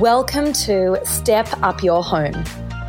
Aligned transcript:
Welcome 0.00 0.52
to 0.64 0.98
Step 1.04 1.48
Up 1.62 1.84
Your 1.84 2.02
Home. 2.02 2.42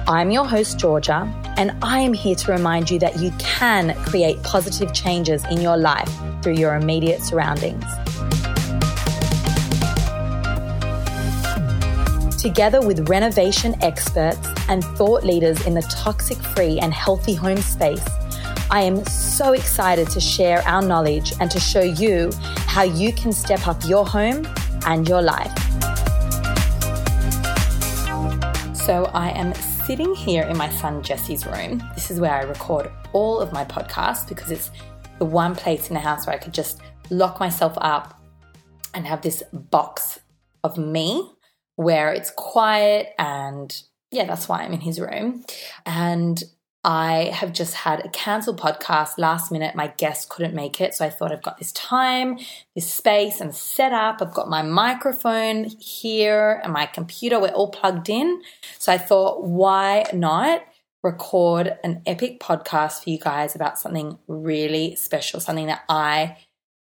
I'm 0.07 0.31
your 0.31 0.43
host, 0.43 0.79
Georgia, 0.79 1.31
and 1.55 1.71
I 1.83 1.99
am 1.99 2.13
here 2.13 2.33
to 2.33 2.51
remind 2.51 2.89
you 2.89 2.97
that 2.97 3.19
you 3.19 3.29
can 3.37 3.93
create 4.05 4.41
positive 4.41 4.91
changes 4.91 5.45
in 5.51 5.61
your 5.61 5.77
life 5.77 6.09
through 6.41 6.53
your 6.53 6.75
immediate 6.75 7.21
surroundings. 7.21 7.85
Together 12.41 12.81
with 12.81 13.07
renovation 13.07 13.75
experts 13.83 14.49
and 14.67 14.83
thought 14.83 15.23
leaders 15.23 15.63
in 15.67 15.75
the 15.75 15.83
toxic 15.83 16.39
free 16.39 16.79
and 16.79 16.91
healthy 16.91 17.35
home 17.35 17.57
space, 17.57 18.03
I 18.71 18.81
am 18.81 19.05
so 19.05 19.53
excited 19.53 20.09
to 20.09 20.19
share 20.19 20.63
our 20.67 20.81
knowledge 20.81 21.33
and 21.39 21.51
to 21.51 21.59
show 21.59 21.83
you 21.83 22.31
how 22.65 22.81
you 22.81 23.13
can 23.13 23.31
step 23.31 23.67
up 23.67 23.85
your 23.85 24.07
home 24.07 24.47
and 24.87 25.07
your 25.07 25.21
life. 25.21 25.64
So, 28.85 29.05
I 29.15 29.31
am 29.31 29.51
sitting 29.55 30.13
here 30.13 30.43
in 30.43 30.57
my 30.57 30.69
son 30.69 31.01
Jesse's 31.01 31.43
room. 31.47 31.81
This 31.95 32.11
is 32.11 32.19
where 32.19 32.33
I 32.33 32.43
record 32.43 32.91
all 33.13 33.39
of 33.39 33.51
my 33.51 33.65
podcasts 33.65 34.29
because 34.29 34.51
it's 34.51 34.69
the 35.17 35.25
one 35.25 35.55
place 35.55 35.87
in 35.87 35.95
the 35.95 35.99
house 35.99 36.27
where 36.27 36.35
I 36.35 36.37
could 36.37 36.53
just 36.53 36.81
lock 37.09 37.39
myself 37.39 37.73
up 37.77 38.21
and 38.93 39.07
have 39.07 39.23
this 39.23 39.41
box 39.51 40.19
of 40.63 40.77
me 40.77 41.27
where 41.77 42.13
it's 42.13 42.29
quiet 42.37 43.07
and 43.17 43.75
yeah, 44.11 44.25
that's 44.25 44.47
why 44.47 44.61
I'm 44.61 44.73
in 44.73 44.81
his 44.81 44.99
room. 44.99 45.43
And 45.87 46.43
I 46.85 47.31
have 47.33 47.51
just 47.51 47.73
had 47.73 48.05
a 48.05 48.09
cancelled 48.09 48.59
podcast 48.59 49.17
last 49.17 49.51
minute. 49.51 49.73
My 49.73 49.87
guest 49.87 50.29
couldn't 50.29 50.53
make 50.53 50.79
it. 50.79 50.93
So 50.93 51.03
I 51.03 51.09
thought 51.09 51.31
I've 51.31 51.41
got 51.41 51.57
this 51.57 51.71
time, 51.71 52.37
this 52.75 52.87
space, 52.87 53.41
and 53.41 53.55
set 53.55 53.91
up. 53.91 54.21
I've 54.21 54.35
got 54.35 54.49
my 54.49 54.61
microphone 54.61 55.63
here 55.79 56.61
and 56.63 56.71
my 56.71 56.85
computer. 56.85 57.39
We're 57.39 57.47
all 57.47 57.71
plugged 57.71 58.07
in. 58.07 58.39
So 58.77 58.93
I 58.93 58.99
thought, 58.99 59.43
why 59.43 60.05
not 60.13 60.63
record 61.01 61.75
an 61.83 62.03
epic 62.05 62.39
podcast 62.39 63.03
for 63.03 63.09
you 63.09 63.17
guys 63.17 63.55
about 63.55 63.79
something 63.79 64.19
really 64.27 64.95
special, 64.95 65.39
something 65.39 65.65
that 65.65 65.83
I 65.89 66.37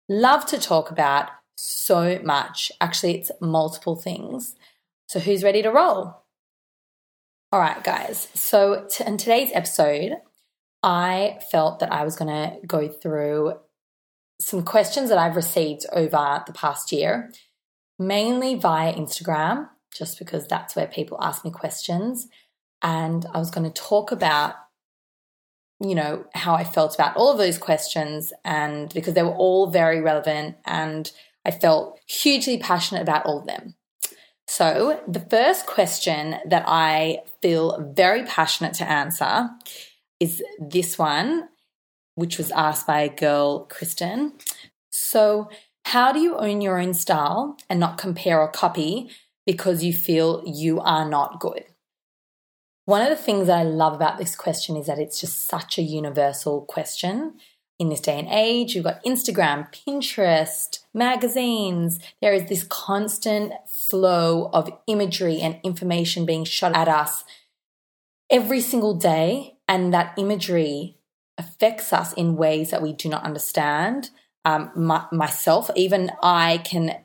love 0.08 0.46
to 0.46 0.58
talk 0.58 0.90
about 0.90 1.28
so 1.58 2.18
much. 2.24 2.72
Actually, 2.80 3.18
it's 3.18 3.30
multiple 3.38 3.96
things. 3.96 4.54
So 5.08 5.20
who's 5.20 5.44
ready 5.44 5.60
to 5.60 5.70
roll? 5.70 6.22
All 7.52 7.58
right, 7.58 7.82
guys. 7.82 8.28
So, 8.34 8.86
t- 8.88 9.02
in 9.04 9.16
today's 9.16 9.50
episode, 9.52 10.12
I 10.84 11.40
felt 11.50 11.80
that 11.80 11.92
I 11.92 12.04
was 12.04 12.14
going 12.14 12.28
to 12.28 12.64
go 12.64 12.86
through 12.86 13.54
some 14.40 14.62
questions 14.62 15.08
that 15.08 15.18
I've 15.18 15.34
received 15.34 15.84
over 15.92 16.44
the 16.46 16.52
past 16.52 16.92
year, 16.92 17.32
mainly 17.98 18.54
via 18.54 18.94
Instagram, 18.94 19.68
just 19.92 20.16
because 20.20 20.46
that's 20.46 20.76
where 20.76 20.86
people 20.86 21.18
ask 21.20 21.44
me 21.44 21.50
questions. 21.50 22.28
And 22.82 23.26
I 23.34 23.38
was 23.38 23.50
going 23.50 23.68
to 23.68 23.82
talk 23.82 24.12
about, 24.12 24.54
you 25.80 25.96
know, 25.96 26.26
how 26.34 26.54
I 26.54 26.62
felt 26.62 26.94
about 26.94 27.16
all 27.16 27.32
of 27.32 27.38
those 27.38 27.58
questions, 27.58 28.32
and 28.44 28.94
because 28.94 29.14
they 29.14 29.24
were 29.24 29.34
all 29.34 29.72
very 29.72 30.00
relevant, 30.00 30.54
and 30.66 31.10
I 31.44 31.50
felt 31.50 31.98
hugely 32.06 32.58
passionate 32.58 33.02
about 33.02 33.26
all 33.26 33.40
of 33.40 33.46
them. 33.48 33.74
So, 34.52 35.00
the 35.06 35.20
first 35.20 35.66
question 35.66 36.34
that 36.44 36.64
I 36.66 37.20
feel 37.40 37.92
very 37.94 38.24
passionate 38.24 38.74
to 38.74 38.90
answer 38.90 39.48
is 40.18 40.42
this 40.58 40.98
one, 40.98 41.48
which 42.16 42.36
was 42.36 42.50
asked 42.50 42.84
by 42.84 43.02
a 43.02 43.14
girl, 43.14 43.66
Kristen. 43.66 44.32
So, 44.90 45.50
how 45.84 46.12
do 46.12 46.18
you 46.18 46.36
own 46.36 46.62
your 46.62 46.80
own 46.80 46.94
style 46.94 47.58
and 47.68 47.78
not 47.78 47.96
compare 47.96 48.40
or 48.40 48.50
copy 48.50 49.10
because 49.46 49.84
you 49.84 49.92
feel 49.92 50.42
you 50.44 50.80
are 50.80 51.08
not 51.08 51.38
good? 51.38 51.66
One 52.86 53.02
of 53.02 53.08
the 53.08 53.22
things 53.22 53.46
that 53.46 53.56
I 53.56 53.62
love 53.62 53.94
about 53.94 54.18
this 54.18 54.34
question 54.34 54.76
is 54.76 54.88
that 54.88 54.98
it's 54.98 55.20
just 55.20 55.46
such 55.46 55.78
a 55.78 55.82
universal 55.82 56.62
question 56.62 57.34
in 57.80 57.88
this 57.88 58.00
day 58.00 58.18
and 58.18 58.28
age. 58.30 58.74
You've 58.74 58.84
got 58.84 59.02
Instagram, 59.02 59.72
Pinterest, 59.72 60.78
magazines. 60.92 61.98
There 62.20 62.34
is 62.34 62.48
this 62.48 62.62
constant 62.64 63.54
flow 63.66 64.50
of 64.52 64.70
imagery 64.86 65.40
and 65.40 65.58
information 65.64 66.26
being 66.26 66.44
shot 66.44 66.76
at 66.76 66.88
us 66.88 67.24
every 68.30 68.60
single 68.60 68.94
day. 68.94 69.56
And 69.66 69.94
that 69.94 70.14
imagery 70.18 70.98
affects 71.38 71.92
us 71.92 72.12
in 72.12 72.36
ways 72.36 72.70
that 72.70 72.82
we 72.82 72.92
do 72.92 73.08
not 73.08 73.24
understand. 73.24 74.10
Um, 74.44 74.70
my, 74.76 75.06
myself, 75.10 75.70
even 75.74 76.12
I 76.22 76.58
can 76.58 76.96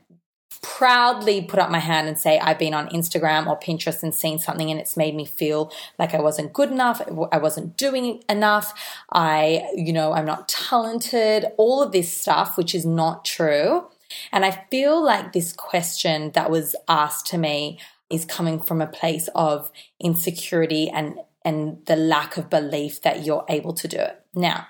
proudly 0.65 1.43
put 1.43 1.59
up 1.59 1.69
my 1.69 1.79
hand 1.79 2.07
and 2.07 2.17
say 2.17 2.39
I've 2.39 2.57
been 2.57 2.73
on 2.73 2.89
Instagram 2.89 3.45
or 3.45 3.59
Pinterest 3.59 4.01
and 4.01 4.13
seen 4.13 4.39
something 4.39 4.71
and 4.71 4.79
it's 4.79 4.97
made 4.97 5.13
me 5.13 5.23
feel 5.23 5.71
like 5.99 6.15
I 6.15 6.19
wasn't 6.19 6.53
good 6.53 6.71
enough, 6.71 7.01
I 7.31 7.37
wasn't 7.37 7.77
doing 7.77 8.23
enough, 8.27 8.73
I, 9.11 9.69
you 9.75 9.93
know, 9.93 10.13
I'm 10.13 10.25
not 10.25 10.49
talented, 10.49 11.45
all 11.57 11.83
of 11.83 11.91
this 11.91 12.11
stuff, 12.11 12.57
which 12.57 12.73
is 12.73 12.83
not 12.83 13.23
true. 13.23 13.87
And 14.31 14.43
I 14.43 14.65
feel 14.71 15.03
like 15.03 15.33
this 15.33 15.53
question 15.53 16.31
that 16.31 16.49
was 16.49 16.75
asked 16.87 17.27
to 17.27 17.37
me 17.37 17.79
is 18.09 18.25
coming 18.25 18.59
from 18.59 18.81
a 18.81 18.87
place 18.87 19.29
of 19.35 19.71
insecurity 19.99 20.89
and 20.89 21.19
and 21.43 21.85
the 21.85 21.95
lack 21.95 22.37
of 22.37 22.49
belief 22.49 23.03
that 23.03 23.23
you're 23.23 23.45
able 23.49 23.73
to 23.73 23.87
do 23.87 23.97
it. 23.97 24.19
Now, 24.33 24.65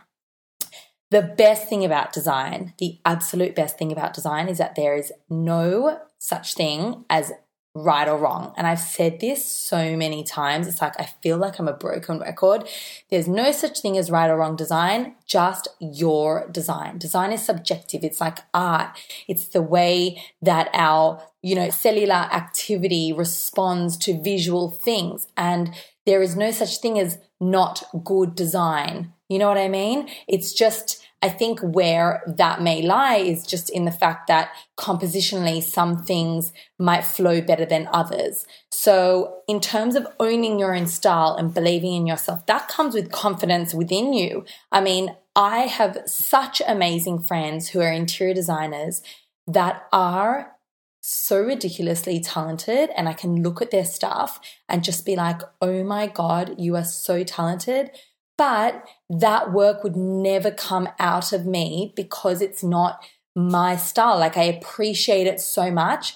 the 1.11 1.21
best 1.21 1.69
thing 1.69 1.85
about 1.85 2.13
design, 2.13 2.73
the 2.79 2.99
absolute 3.05 3.55
best 3.55 3.77
thing 3.77 3.91
about 3.91 4.13
design 4.13 4.47
is 4.47 4.57
that 4.57 4.75
there 4.75 4.95
is 4.95 5.11
no 5.29 5.99
such 6.17 6.55
thing 6.55 7.05
as 7.09 7.31
right 7.75 8.07
or 8.07 8.17
wrong. 8.17 8.53
And 8.55 8.66
I've 8.66 8.79
said 8.79 9.19
this 9.19 9.45
so 9.45 9.97
many 9.97 10.23
times. 10.23 10.66
It's 10.66 10.81
like 10.81 10.99
I 10.99 11.09
feel 11.21 11.38
like 11.38 11.59
I'm 11.59 11.67
a 11.67 11.73
broken 11.73 12.19
record. 12.19 12.67
There's 13.09 13.27
no 13.27 13.51
such 13.51 13.81
thing 13.81 13.97
as 13.97 14.09
right 14.09 14.29
or 14.29 14.38
wrong 14.38 14.55
design, 14.55 15.16
just 15.27 15.67
your 15.79 16.47
design. 16.49 16.97
Design 16.97 17.33
is 17.33 17.43
subjective. 17.43 18.03
It's 18.03 18.22
like 18.22 18.39
art. 18.53 18.97
It's 19.27 19.49
the 19.49 19.61
way 19.61 20.23
that 20.41 20.69
our, 20.73 21.22
you 21.41 21.53
know, 21.53 21.69
cellular 21.69 22.13
activity 22.13 23.11
responds 23.11 23.97
to 23.97 24.23
visual 24.23 24.72
things. 24.72 25.27
And 25.35 25.75
there 26.05 26.22
is 26.22 26.37
no 26.37 26.51
such 26.51 26.77
thing 26.77 26.97
as 26.97 27.19
not 27.41 27.83
good 28.03 28.35
design. 28.35 29.11
You 29.29 29.39
know 29.39 29.47
what 29.47 29.57
I 29.57 29.67
mean? 29.67 30.09
It's 30.27 30.53
just, 30.53 31.03
I 31.21 31.29
think 31.29 31.59
where 31.61 32.21
that 32.27 32.61
may 32.61 32.83
lie 32.83 33.15
is 33.15 33.45
just 33.45 33.69
in 33.69 33.85
the 33.85 33.91
fact 33.91 34.27
that 34.27 34.51
compositionally 34.77 35.63
some 35.63 36.03
things 36.03 36.53
might 36.77 37.03
flow 37.03 37.41
better 37.41 37.65
than 37.65 37.89
others. 37.91 38.45
So, 38.69 39.39
in 39.47 39.59
terms 39.59 39.95
of 39.95 40.07
owning 40.19 40.59
your 40.59 40.75
own 40.75 40.85
style 40.85 41.35
and 41.35 41.53
believing 41.53 41.93
in 41.93 42.05
yourself, 42.05 42.45
that 42.45 42.67
comes 42.67 42.93
with 42.93 43.11
confidence 43.11 43.73
within 43.73 44.13
you. 44.13 44.45
I 44.71 44.81
mean, 44.81 45.15
I 45.35 45.61
have 45.61 46.03
such 46.05 46.61
amazing 46.67 47.23
friends 47.23 47.69
who 47.69 47.81
are 47.81 47.91
interior 47.91 48.33
designers 48.33 49.01
that 49.47 49.87
are 49.91 50.55
so 51.01 51.39
ridiculously 51.39 52.19
talented 52.19 52.89
and 52.97 53.07
I 53.07 53.13
can 53.13 53.43
look 53.43 53.61
at 53.61 53.69
their 53.69 53.85
stuff 53.85 54.39
and 54.67 54.83
just 54.83 55.05
be 55.05 55.15
like, 55.15 55.41
oh 55.61 55.83
my 55.83 56.07
God, 56.07 56.55
you 56.57 56.75
are 56.75 56.83
so 56.83 57.23
talented. 57.23 57.91
But 58.38 58.85
that 59.09 59.53
work 59.53 59.84
would 59.84 59.96
never 59.96 60.51
come 60.51 60.90
out 61.00 61.31
of 61.31 61.46
me 61.46 61.94
because 61.96 62.41
it's 62.41 62.63
not 62.63 63.03
my 63.35 63.75
style. 63.75 64.19
Like 64.19 64.38
I 64.38 64.44
appreciate 64.44 65.28
it 65.28 65.40
so 65.40 65.72
much. 65.72 66.16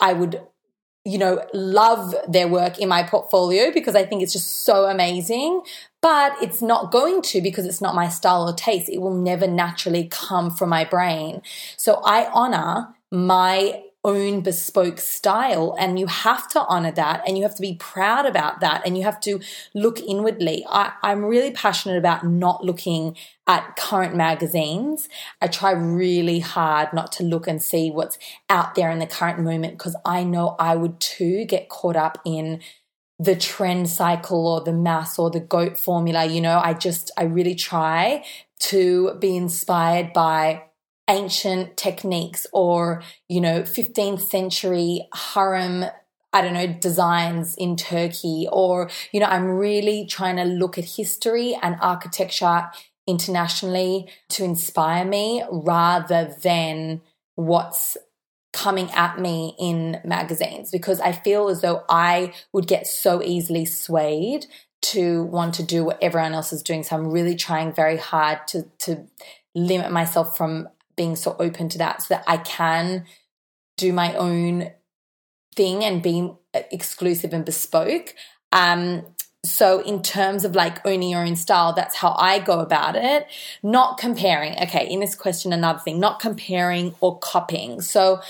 I 0.00 0.12
would, 0.12 0.40
you 1.04 1.18
know, 1.18 1.44
love 1.52 2.14
their 2.28 2.48
work 2.48 2.78
in 2.78 2.88
my 2.88 3.02
portfolio 3.02 3.72
because 3.72 3.96
I 3.96 4.04
think 4.04 4.22
it's 4.22 4.32
just 4.32 4.64
so 4.64 4.86
amazing. 4.86 5.62
But 6.02 6.40
it's 6.40 6.62
not 6.62 6.92
going 6.92 7.22
to 7.22 7.40
because 7.40 7.66
it's 7.66 7.80
not 7.80 7.94
my 7.94 8.08
style 8.08 8.48
or 8.48 8.54
taste. 8.54 8.88
It 8.88 8.98
will 8.98 9.14
never 9.14 9.46
naturally 9.46 10.08
come 10.10 10.50
from 10.50 10.70
my 10.70 10.84
brain. 10.84 11.42
So 11.76 12.00
I 12.04 12.30
honor 12.32 12.94
my 13.10 13.82
own 14.02 14.40
bespoke 14.40 14.98
style 14.98 15.76
and 15.78 15.98
you 15.98 16.06
have 16.06 16.48
to 16.48 16.64
honor 16.66 16.90
that 16.92 17.22
and 17.26 17.36
you 17.36 17.42
have 17.42 17.54
to 17.54 17.60
be 17.60 17.74
proud 17.74 18.24
about 18.24 18.60
that 18.60 18.82
and 18.86 18.96
you 18.96 19.04
have 19.04 19.20
to 19.20 19.38
look 19.74 20.00
inwardly. 20.00 20.64
I, 20.68 20.92
i'm 21.02 21.24
really 21.24 21.50
passionate 21.50 21.98
about 21.98 22.26
not 22.26 22.64
looking 22.64 23.16
at 23.46 23.76
current 23.76 24.14
magazines. 24.14 25.08
I 25.42 25.48
try 25.48 25.72
really 25.72 26.38
hard 26.38 26.92
not 26.92 27.12
to 27.12 27.24
look 27.24 27.46
and 27.46 27.62
see 27.62 27.90
what's 27.90 28.16
out 28.48 28.74
there 28.74 28.90
in 28.90 29.00
the 29.00 29.06
current 29.06 29.40
moment 29.40 29.76
because 29.76 29.96
i 30.04 30.24
know 30.24 30.56
i 30.58 30.74
would 30.74 30.98
too 31.00 31.44
get 31.44 31.68
caught 31.68 31.96
up 31.96 32.18
in 32.24 32.60
the 33.18 33.36
trend 33.36 33.90
cycle 33.90 34.46
or 34.46 34.62
the 34.62 34.72
mass 34.72 35.18
or 35.18 35.30
the 35.30 35.40
goat 35.40 35.76
formula 35.76 36.24
you 36.24 36.40
know? 36.40 36.58
I 36.58 36.72
just 36.72 37.10
i 37.18 37.24
really 37.24 37.54
try 37.54 38.24
to 38.60 39.14
be 39.14 39.36
inspired 39.36 40.14
by 40.14 40.64
ancient 41.10 41.76
techniques 41.76 42.46
or, 42.52 43.02
you 43.28 43.40
know, 43.40 43.62
15th 43.62 44.22
century 44.22 45.06
harem 45.12 45.84
I 46.32 46.42
don't 46.42 46.54
know, 46.54 46.68
designs 46.68 47.56
in 47.56 47.74
Turkey, 47.74 48.46
or, 48.52 48.88
you 49.10 49.18
know, 49.18 49.26
I'm 49.26 49.46
really 49.46 50.06
trying 50.06 50.36
to 50.36 50.44
look 50.44 50.78
at 50.78 50.84
history 50.84 51.58
and 51.60 51.74
architecture 51.80 52.70
internationally 53.04 54.08
to 54.28 54.44
inspire 54.44 55.04
me 55.04 55.42
rather 55.50 56.32
than 56.40 57.00
what's 57.34 57.96
coming 58.52 58.90
at 58.92 59.18
me 59.18 59.54
in 59.58 60.00
magazines 60.04 60.70
because 60.70 61.00
I 61.00 61.12
feel 61.12 61.48
as 61.48 61.62
though 61.62 61.82
I 61.88 62.32
would 62.52 62.66
get 62.66 62.86
so 62.86 63.22
easily 63.22 63.64
swayed 63.64 64.46
to 64.82 65.24
want 65.24 65.54
to 65.54 65.62
do 65.62 65.84
what 65.84 65.98
everyone 66.02 66.32
else 66.32 66.52
is 66.52 66.62
doing. 66.62 66.82
So 66.82 66.96
I'm 66.96 67.10
really 67.10 67.34
trying 67.36 67.72
very 67.72 67.96
hard 67.96 68.46
to 68.48 68.64
to 68.80 69.06
limit 69.54 69.90
myself 69.90 70.36
from 70.36 70.68
being 70.96 71.16
so 71.16 71.36
open 71.38 71.68
to 71.70 71.78
that 71.78 72.02
so 72.02 72.14
that 72.14 72.24
I 72.26 72.38
can 72.38 73.06
do 73.76 73.92
my 73.92 74.14
own 74.14 74.70
thing 75.56 75.84
and 75.84 76.02
be 76.02 76.30
exclusive 76.52 77.32
and 77.32 77.44
bespoke. 77.44 78.14
Um, 78.52 79.06
so 79.44 79.80
in 79.80 80.02
terms 80.02 80.44
of 80.44 80.54
like 80.54 80.84
owning 80.86 81.10
your 81.10 81.24
own 81.24 81.36
style, 81.36 81.72
that's 81.72 81.96
how 81.96 82.14
I 82.18 82.38
go 82.40 82.60
about 82.60 82.94
it. 82.96 83.26
Not 83.62 83.96
comparing. 83.98 84.54
Okay, 84.62 84.86
in 84.88 85.00
this 85.00 85.14
question, 85.14 85.52
another 85.52 85.78
thing, 85.78 85.98
not 85.98 86.20
comparing 86.20 86.94
or 87.00 87.18
copying. 87.18 87.80
So 87.80 88.20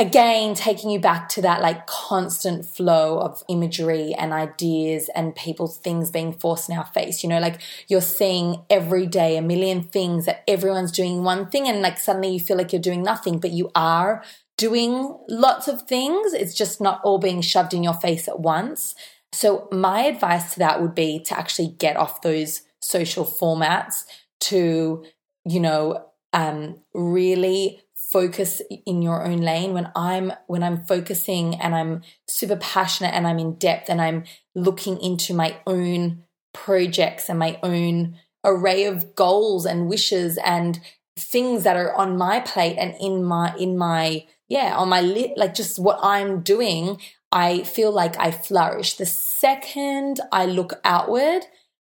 again, 0.00 0.54
taking 0.54 0.88
you 0.88 0.98
back 0.98 1.28
to 1.28 1.42
that 1.42 1.60
like 1.60 1.86
constant 1.86 2.64
flow 2.64 3.20
of 3.20 3.44
imagery 3.48 4.14
and 4.14 4.32
ideas 4.32 5.10
and 5.14 5.34
people's 5.34 5.76
things 5.76 6.10
being 6.10 6.32
forced 6.32 6.70
in 6.70 6.76
our 6.76 6.86
face. 6.86 7.22
You 7.22 7.28
know, 7.28 7.38
like 7.38 7.60
you're 7.86 8.00
seeing 8.00 8.64
every 8.70 9.06
day 9.06 9.36
a 9.36 9.42
million 9.42 9.82
things 9.82 10.24
that 10.24 10.42
everyone's 10.48 10.90
doing 10.90 11.22
one 11.22 11.50
thing 11.50 11.68
and 11.68 11.82
like 11.82 11.98
suddenly 11.98 12.30
you 12.30 12.40
feel 12.40 12.56
like 12.56 12.72
you're 12.72 12.80
doing 12.80 13.02
nothing, 13.02 13.38
but 13.38 13.50
you 13.50 13.70
are 13.74 14.24
doing 14.56 15.18
lots 15.28 15.68
of 15.68 15.82
things. 15.82 16.32
It's 16.32 16.54
just 16.54 16.80
not 16.80 17.02
all 17.04 17.18
being 17.18 17.42
shoved 17.42 17.74
in 17.74 17.84
your 17.84 17.94
face 17.94 18.26
at 18.26 18.40
once. 18.40 18.94
So, 19.32 19.68
my 19.70 20.00
advice 20.06 20.54
to 20.54 20.58
that 20.60 20.80
would 20.80 20.94
be 20.94 21.20
to 21.24 21.38
actually 21.38 21.68
get 21.78 21.96
off 21.96 22.22
those 22.22 22.62
social 22.80 23.24
formats 23.24 24.04
to, 24.40 25.04
you 25.44 25.60
know, 25.60 26.06
um, 26.32 26.80
really 26.94 27.80
focus 28.10 28.60
in 28.86 29.02
your 29.02 29.24
own 29.24 29.38
lane 29.38 29.72
when 29.72 29.90
i'm 29.94 30.32
when 30.46 30.62
i'm 30.62 30.84
focusing 30.84 31.54
and 31.56 31.74
i'm 31.74 32.02
super 32.26 32.56
passionate 32.56 33.14
and 33.14 33.26
i'm 33.26 33.38
in 33.38 33.54
depth 33.54 33.88
and 33.88 34.00
i'm 34.00 34.24
looking 34.54 35.00
into 35.00 35.32
my 35.34 35.56
own 35.66 36.22
projects 36.52 37.28
and 37.28 37.38
my 37.38 37.58
own 37.62 38.16
array 38.44 38.84
of 38.84 39.14
goals 39.14 39.64
and 39.66 39.88
wishes 39.88 40.38
and 40.44 40.80
things 41.18 41.64
that 41.64 41.76
are 41.76 41.94
on 41.94 42.16
my 42.16 42.40
plate 42.40 42.76
and 42.78 42.94
in 43.00 43.22
my 43.22 43.54
in 43.56 43.76
my 43.76 44.24
yeah 44.48 44.74
on 44.76 44.88
my 44.88 45.00
lit 45.00 45.36
like 45.36 45.54
just 45.54 45.78
what 45.78 45.98
i'm 46.02 46.40
doing 46.40 46.98
I 47.32 47.62
feel 47.62 47.92
like 47.92 48.18
I 48.18 48.30
flourish. 48.30 48.94
The 48.94 49.06
second 49.06 50.20
I 50.32 50.46
look 50.46 50.80
outward, 50.84 51.42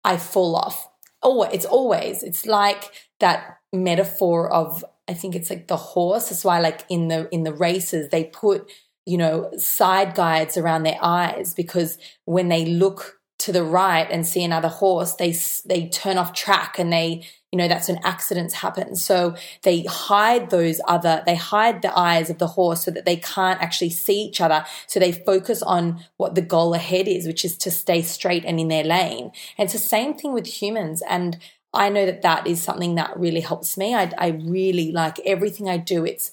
I 0.05 0.17
fall 0.17 0.55
off. 0.55 0.89
Oh, 1.23 1.43
it's 1.43 1.65
always, 1.65 2.23
it's 2.23 2.47
like 2.47 2.93
that 3.21 3.59
metaphor 3.73 4.53
of, 4.53 4.85
I 5.09 5.15
think 5.15 5.35
it's 5.35 5.51
like 5.51 5.67
the 5.67 5.77
horse. 5.77 6.29
That's 6.29 6.45
why 6.45 6.61
like 6.61 6.85
in 6.89 7.09
the, 7.09 7.29
in 7.33 7.45
the 7.45 7.53
races, 7.53 8.09
they 8.09 8.25
put, 8.25 8.71
you 9.07 9.19
know, 9.19 9.51
side 9.59 10.15
guides 10.15 10.57
around 10.57 10.83
their 10.83 10.99
eyes 11.03 11.55
because 11.55 11.99
when 12.25 12.49
they 12.49 12.65
look 12.65 13.19
to 13.39 13.53
the 13.53 13.65
right 13.65 14.09
and 14.11 14.27
see 14.27 14.43
another 14.43 14.69
horse, 14.69 15.15
they, 15.15 15.37
they 15.67 15.89
turn 15.89 16.17
off 16.17 16.33
track 16.33 16.79
and 16.79 16.93
they, 16.93 17.25
you 17.55 17.59
know 17.59 17.69
that's 17.69 17.87
when 17.87 18.01
accidents 18.03 18.53
happen. 18.53 18.97
So 18.97 19.37
they 19.63 19.85
hide 19.85 20.51
those 20.51 20.81
other 20.89 21.23
they 21.25 21.37
hide 21.37 21.83
the 21.83 21.97
eyes 21.97 22.29
of 22.29 22.39
the 22.39 22.49
horse 22.49 22.85
so 22.85 22.91
that 22.91 23.05
they 23.05 23.15
can't 23.15 23.63
actually 23.63 23.91
see 23.91 24.23
each 24.23 24.41
other. 24.41 24.65
So 24.89 24.99
they 24.99 25.13
focus 25.13 25.63
on 25.63 26.05
what 26.17 26.35
the 26.35 26.43
goal 26.43 26.75
ahead 26.75 27.07
is 27.07 27.29
which 27.29 27.45
is 27.45 27.57
to 27.59 27.71
stay 27.71 28.03
straight 28.03 28.45
and 28.45 28.59
in 28.59 28.67
their 28.67 28.83
lane. 28.83 29.31
And 29.57 29.67
it's 29.67 29.73
the 29.73 29.79
same 29.79 30.15
thing 30.15 30.33
with 30.35 30.49
humans. 30.49 31.01
And 31.09 31.39
I 31.75 31.89
know 31.89 32.07
that 32.07 32.23
that 32.23 32.47
is 32.47 32.63
something 32.63 32.95
that 32.97 33.19
really 33.19 33.41
helps 33.41 33.77
me. 33.77 33.95
I, 33.95 34.13
I 34.19 34.29
really 34.29 34.93
like 34.93 35.19
everything 35.21 35.69
I 35.69 35.77
do. 35.77 36.05
It's 36.05 36.33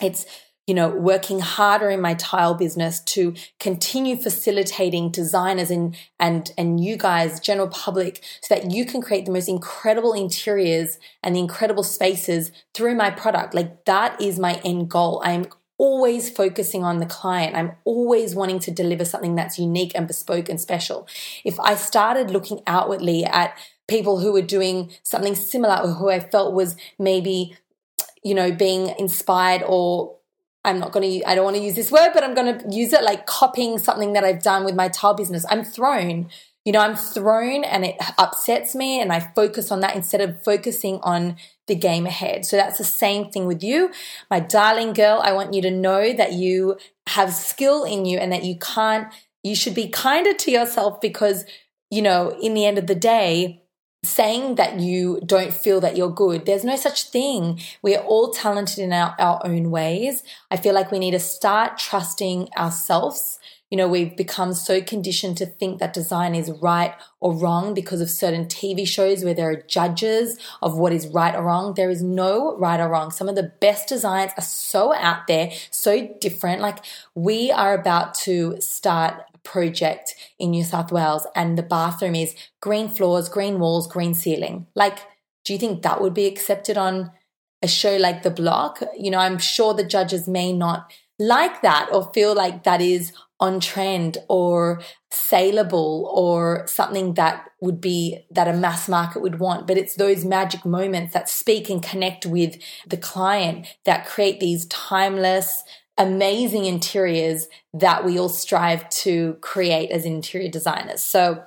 it's 0.00 0.26
you 0.66 0.74
know, 0.74 0.88
working 0.88 1.40
harder 1.40 1.90
in 1.90 2.00
my 2.00 2.14
tile 2.14 2.54
business 2.54 3.00
to 3.00 3.34
continue 3.60 4.16
facilitating 4.16 5.10
designers 5.10 5.70
and, 5.70 5.94
and, 6.18 6.52
and 6.56 6.82
you 6.82 6.96
guys, 6.96 7.38
general 7.38 7.68
public, 7.68 8.24
so 8.40 8.54
that 8.54 8.70
you 8.70 8.86
can 8.86 9.02
create 9.02 9.26
the 9.26 9.32
most 9.32 9.48
incredible 9.48 10.14
interiors 10.14 10.98
and 11.22 11.36
the 11.36 11.40
incredible 11.40 11.82
spaces 11.82 12.50
through 12.72 12.94
my 12.94 13.10
product. 13.10 13.52
Like 13.52 13.84
that 13.84 14.18
is 14.20 14.38
my 14.38 14.54
end 14.64 14.88
goal. 14.88 15.20
I'm 15.22 15.46
always 15.76 16.30
focusing 16.30 16.82
on 16.82 16.98
the 16.98 17.06
client. 17.06 17.56
I'm 17.56 17.72
always 17.84 18.34
wanting 18.34 18.60
to 18.60 18.70
deliver 18.70 19.04
something 19.04 19.34
that's 19.34 19.58
unique 19.58 19.92
and 19.94 20.06
bespoke 20.06 20.48
and 20.48 20.58
special. 20.58 21.06
If 21.44 21.60
I 21.60 21.74
started 21.74 22.30
looking 22.30 22.62
outwardly 22.66 23.24
at 23.24 23.54
people 23.88 24.18
who 24.18 24.32
were 24.32 24.42
doing 24.42 24.90
something 25.02 25.34
similar 25.34 25.80
or 25.82 25.88
who 25.88 26.10
I 26.10 26.20
felt 26.20 26.54
was 26.54 26.76
maybe, 26.98 27.56
you 28.22 28.34
know, 28.34 28.52
being 28.52 28.94
inspired 28.98 29.62
or 29.66 30.16
I'm 30.64 30.78
not 30.80 30.92
going 30.92 31.20
to, 31.20 31.28
I 31.28 31.34
don't 31.34 31.44
want 31.44 31.56
to 31.56 31.62
use 31.62 31.74
this 31.74 31.92
word, 31.92 32.10
but 32.14 32.24
I'm 32.24 32.34
going 32.34 32.58
to 32.58 32.74
use 32.74 32.92
it 32.92 33.02
like 33.02 33.26
copying 33.26 33.78
something 33.78 34.14
that 34.14 34.24
I've 34.24 34.42
done 34.42 34.64
with 34.64 34.74
my 34.74 34.88
tile 34.88 35.12
business. 35.12 35.44
I'm 35.50 35.62
thrown, 35.62 36.30
you 36.64 36.72
know, 36.72 36.78
I'm 36.78 36.96
thrown 36.96 37.64
and 37.64 37.84
it 37.84 37.96
upsets 38.16 38.74
me 38.74 39.00
and 39.00 39.12
I 39.12 39.20
focus 39.20 39.70
on 39.70 39.80
that 39.80 39.94
instead 39.94 40.22
of 40.22 40.42
focusing 40.42 41.00
on 41.02 41.36
the 41.66 41.74
game 41.74 42.06
ahead. 42.06 42.46
So 42.46 42.56
that's 42.56 42.78
the 42.78 42.84
same 42.84 43.30
thing 43.30 43.46
with 43.46 43.62
you. 43.62 43.90
My 44.30 44.40
darling 44.40 44.94
girl, 44.94 45.20
I 45.22 45.32
want 45.32 45.52
you 45.52 45.60
to 45.62 45.70
know 45.70 46.14
that 46.14 46.32
you 46.32 46.78
have 47.08 47.34
skill 47.34 47.84
in 47.84 48.06
you 48.06 48.18
and 48.18 48.32
that 48.32 48.44
you 48.44 48.58
can't, 48.58 49.12
you 49.42 49.54
should 49.54 49.74
be 49.74 49.88
kinder 49.88 50.32
to 50.32 50.50
yourself 50.50 51.02
because, 51.02 51.44
you 51.90 52.00
know, 52.00 52.34
in 52.40 52.54
the 52.54 52.64
end 52.64 52.78
of 52.78 52.86
the 52.86 52.94
day, 52.94 53.63
saying 54.04 54.54
that 54.56 54.80
you 54.80 55.20
don't 55.26 55.52
feel 55.52 55.80
that 55.80 55.96
you're 55.96 56.10
good. 56.10 56.46
There's 56.46 56.64
no 56.64 56.76
such 56.76 57.10
thing. 57.10 57.60
We 57.82 57.96
are 57.96 58.04
all 58.04 58.30
talented 58.30 58.78
in 58.78 58.92
our, 58.92 59.14
our 59.18 59.40
own 59.44 59.70
ways. 59.70 60.22
I 60.50 60.56
feel 60.56 60.74
like 60.74 60.90
we 60.90 60.98
need 60.98 61.12
to 61.12 61.18
start 61.18 61.78
trusting 61.78 62.50
ourselves. 62.56 63.38
You 63.74 63.78
know, 63.78 63.88
we've 63.88 64.16
become 64.16 64.54
so 64.54 64.80
conditioned 64.80 65.36
to 65.38 65.46
think 65.46 65.80
that 65.80 65.92
design 65.92 66.36
is 66.36 66.48
right 66.62 66.94
or 67.18 67.34
wrong 67.34 67.74
because 67.74 68.00
of 68.00 68.08
certain 68.08 68.46
TV 68.46 68.86
shows 68.86 69.24
where 69.24 69.34
there 69.34 69.50
are 69.50 69.64
judges 69.66 70.38
of 70.62 70.78
what 70.78 70.92
is 70.92 71.08
right 71.08 71.34
or 71.34 71.42
wrong. 71.42 71.74
There 71.74 71.90
is 71.90 72.00
no 72.00 72.56
right 72.56 72.78
or 72.78 72.88
wrong. 72.88 73.10
Some 73.10 73.28
of 73.28 73.34
the 73.34 73.50
best 73.60 73.88
designs 73.88 74.30
are 74.36 74.44
so 74.44 74.94
out 74.94 75.26
there, 75.26 75.50
so 75.72 76.06
different. 76.20 76.62
Like 76.62 76.84
we 77.16 77.50
are 77.50 77.74
about 77.74 78.14
to 78.18 78.60
start 78.60 79.14
a 79.34 79.38
project 79.38 80.14
in 80.38 80.52
New 80.52 80.62
South 80.62 80.92
Wales 80.92 81.26
and 81.34 81.58
the 81.58 81.64
bathroom 81.64 82.14
is 82.14 82.36
green 82.60 82.88
floors, 82.88 83.28
green 83.28 83.58
walls, 83.58 83.88
green 83.88 84.14
ceiling. 84.14 84.68
Like, 84.76 85.00
do 85.44 85.52
you 85.52 85.58
think 85.58 85.82
that 85.82 86.00
would 86.00 86.14
be 86.14 86.26
accepted 86.26 86.78
on 86.78 87.10
a 87.60 87.66
show 87.66 87.96
like 87.96 88.22
The 88.22 88.30
Block? 88.30 88.84
You 88.96 89.10
know, 89.10 89.18
I'm 89.18 89.38
sure 89.38 89.74
the 89.74 89.82
judges 89.82 90.28
may 90.28 90.52
not 90.52 90.92
like 91.18 91.62
that 91.62 91.88
or 91.92 92.10
feel 92.12 92.34
like 92.34 92.64
that 92.64 92.80
is 92.80 93.12
on 93.40 93.60
trend 93.60 94.18
or 94.28 94.80
saleable 95.10 96.10
or 96.12 96.66
something 96.66 97.14
that 97.14 97.48
would 97.60 97.80
be 97.80 98.18
that 98.30 98.48
a 98.48 98.52
mass 98.52 98.88
market 98.88 99.22
would 99.22 99.38
want 99.38 99.66
but 99.66 99.76
it's 99.76 99.96
those 99.96 100.24
magic 100.24 100.64
moments 100.64 101.12
that 101.12 101.28
speak 101.28 101.68
and 101.68 101.82
connect 101.82 102.26
with 102.26 102.56
the 102.86 102.96
client 102.96 103.66
that 103.84 104.06
create 104.06 104.40
these 104.40 104.66
timeless 104.66 105.62
amazing 105.96 106.64
interiors 106.64 107.48
that 107.72 108.04
we 108.04 108.18
all 108.18 108.28
strive 108.28 108.88
to 108.88 109.36
create 109.40 109.90
as 109.90 110.04
interior 110.04 110.50
designers. 110.50 111.00
So 111.00 111.44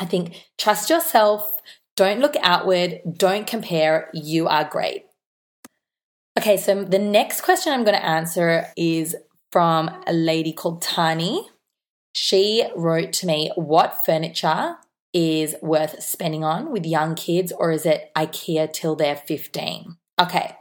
I 0.00 0.06
think 0.06 0.48
trust 0.58 0.90
yourself, 0.90 1.48
don't 1.96 2.20
look 2.20 2.34
outward, 2.42 3.00
don't 3.12 3.46
compare, 3.46 4.10
you 4.14 4.48
are 4.48 4.64
great. 4.64 5.04
Okay, 6.36 6.56
so 6.56 6.82
the 6.82 6.98
next 6.98 7.42
question 7.42 7.72
I'm 7.72 7.84
going 7.84 7.96
to 7.96 8.04
answer 8.04 8.66
is 8.76 9.14
from 9.52 9.88
a 10.06 10.12
lady 10.12 10.52
called 10.52 10.82
Tani. 10.82 11.48
She 12.12 12.66
wrote 12.74 13.12
to 13.14 13.26
me, 13.26 13.52
What 13.54 14.04
furniture 14.04 14.76
is 15.12 15.54
worth 15.62 16.02
spending 16.02 16.42
on 16.42 16.72
with 16.72 16.84
young 16.84 17.14
kids, 17.14 17.52
or 17.52 17.70
is 17.70 17.86
it 17.86 18.10
IKEA 18.16 18.72
till 18.72 18.96
they're 18.96 19.14
15? 19.14 19.96
Okay, 20.20 20.56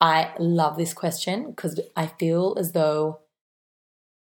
I 0.00 0.32
love 0.40 0.76
this 0.76 0.92
question 0.92 1.50
because 1.50 1.78
I 1.94 2.08
feel 2.08 2.56
as 2.58 2.72
though 2.72 3.20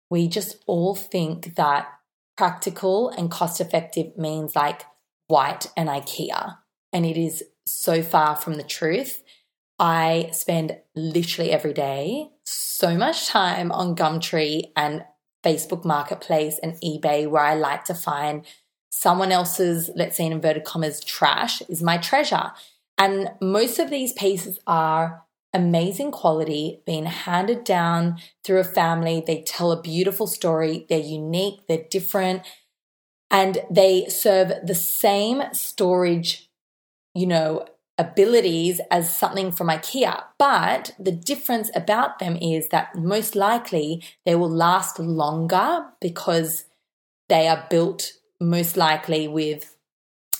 we 0.10 0.27
just 0.27 0.58
all 0.68 0.96
think 0.96 1.56
that 1.56 1.88
practical 2.36 3.10
and 3.10 3.32
cost 3.32 3.62
effective 3.62 4.18
means 4.18 4.56
like 4.56 4.82
white 5.27 5.68
and 5.77 5.88
IKEA. 5.88 6.58
And 6.91 7.06
it 7.06 7.15
is 7.15 7.44
so 7.65 8.01
far 8.01 8.36
from 8.36 8.56
the 8.56 8.63
truth. 8.63 9.24
I 9.79 10.29
spend 10.33 10.77
literally 10.95 11.51
every 11.51 11.74
day 11.74 12.29
so 12.43 12.98
much 12.98 13.27
time 13.27 13.71
on 13.71 13.95
Gumtree 13.95 14.71
and 14.75 15.03
Facebook 15.43 15.86
Marketplace 15.86 16.59
and 16.62 16.74
eBay 16.83 17.29
where 17.29 17.43
I 17.43 17.55
like 17.55 17.86
to 17.86 17.93
find 17.93 18.45
someone 18.89 19.31
else's, 19.31 19.89
let's 19.95 20.17
say 20.17 20.25
in 20.25 20.33
inverted 20.33 20.65
commas, 20.65 21.00
trash 21.00 21.62
is 21.69 21.81
my 21.81 21.98
treasure. 21.98 22.51
And 22.98 23.29
most 23.41 23.79
of 23.79 23.89
these 23.89 24.12
pieces 24.12 24.59
are 24.67 25.24
amazing 25.53 26.12
quality, 26.12 26.81
being 26.86 27.05
handed 27.05 27.63
down 27.63 28.19
through 28.43 28.59
a 28.59 28.65
family. 28.65 29.24
They 29.25 29.41
tell 29.43 29.71
a 29.71 29.81
beautiful 29.81 30.27
story. 30.27 30.86
They're 30.89 31.00
unique, 31.00 31.62
they're 31.67 31.86
different, 31.89 32.43
and 33.31 33.59
they 33.71 34.07
serve 34.07 34.51
the 34.63 34.75
same 34.75 35.43
storage, 35.53 36.50
you 37.13 37.25
know, 37.25 37.65
abilities 38.00 38.82
as 38.89 39.13
something 39.15 39.51
from 39.51 39.68
IKEA. 39.68 40.24
But 40.39 40.94
the 40.98 41.12
difference 41.12 41.70
about 41.75 42.18
them 42.18 42.38
is 42.38 42.70
that 42.70 42.96
most 42.96 43.36
likely 43.36 44.03
they 44.25 44.34
will 44.34 44.50
last 44.50 44.98
longer 44.98 45.86
because 46.01 46.65
they 47.27 47.48
are 47.48 47.68
built 47.70 48.13
most 48.39 48.77
likely 48.77 49.27
with 49.27 49.75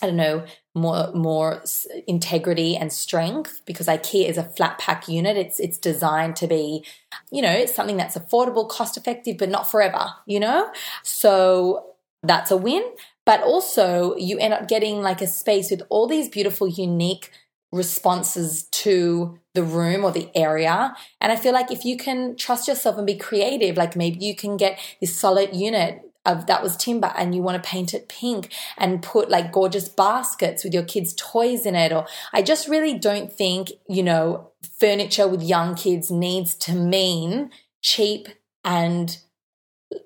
I 0.02 0.06
don't 0.06 0.16
know, 0.16 0.46
more 0.74 1.12
more 1.14 1.62
integrity 2.08 2.78
and 2.78 2.92
strength 2.94 3.62
because 3.66 3.88
IKEA 3.88 4.30
is 4.30 4.38
a 4.38 4.46
flat 4.46 4.80
pack 4.80 5.10
unit. 5.10 5.36
It's 5.36 5.60
it's 5.60 5.78
designed 5.78 6.38
to 6.38 6.48
be, 6.48 6.86
you 7.32 7.42
know, 7.42 7.66
something 7.66 7.98
that's 7.98 8.18
affordable, 8.18 8.70
cost 8.70 8.96
effective, 8.96 9.38
but 9.38 9.50
not 9.50 9.70
forever, 9.70 10.12
you 10.26 10.40
know? 10.40 10.72
So 11.04 11.96
that's 12.24 12.50
a 12.50 12.58
win. 12.58 12.84
But 13.26 13.44
also 13.44 14.16
you 14.16 14.40
end 14.40 14.54
up 14.54 14.70
getting 14.70 15.02
like 15.02 15.22
a 15.22 15.28
space 15.28 15.70
with 15.70 15.82
all 15.90 16.08
these 16.08 16.30
beautiful, 16.30 16.68
unique 16.68 17.30
responses 17.72 18.64
to 18.64 19.40
the 19.54 19.64
room 19.64 20.04
or 20.04 20.12
the 20.12 20.30
area. 20.36 20.96
And 21.22 21.32
I 21.32 21.36
feel 21.36 21.54
like 21.54 21.72
if 21.72 21.86
you 21.86 21.98
can 21.98 22.36
trust 22.36 22.68
yourself 22.68 22.98
and 22.98 23.06
be 23.06 23.16
creative, 23.16 23.78
like 23.78 23.96
maybe 23.96 24.24
you 24.26 24.36
can 24.36 24.58
get 24.58 24.80
this 25.00 25.16
solid 25.16 25.56
unit 25.56 26.02
of 26.26 26.48
that 26.48 26.62
was 26.62 26.76
timber 26.76 27.12
and 27.18 27.34
you 27.34 27.42
want 27.42 27.62
to 27.62 27.70
paint 27.70 27.94
it 27.94 28.10
pink 28.10 28.54
and 28.78 29.02
put 29.02 29.30
like 29.30 29.52
gorgeous 29.52 29.88
baskets 29.88 30.64
with 30.64 30.74
your 30.74 30.84
kids' 30.84 31.14
toys 31.14 31.66
in 31.66 31.76
it. 31.76 31.92
Or 31.92 32.06
I 32.34 32.42
just 32.42 32.68
really 32.68 32.98
don't 32.98 33.32
think, 33.32 33.72
you 33.88 34.04
know, 34.04 34.52
furniture 34.80 35.28
with 35.28 35.42
young 35.42 35.76
kids 35.76 36.12
needs 36.12 36.56
to 36.56 36.74
mean 36.74 37.52
cheap 37.82 38.28
and 38.64 39.18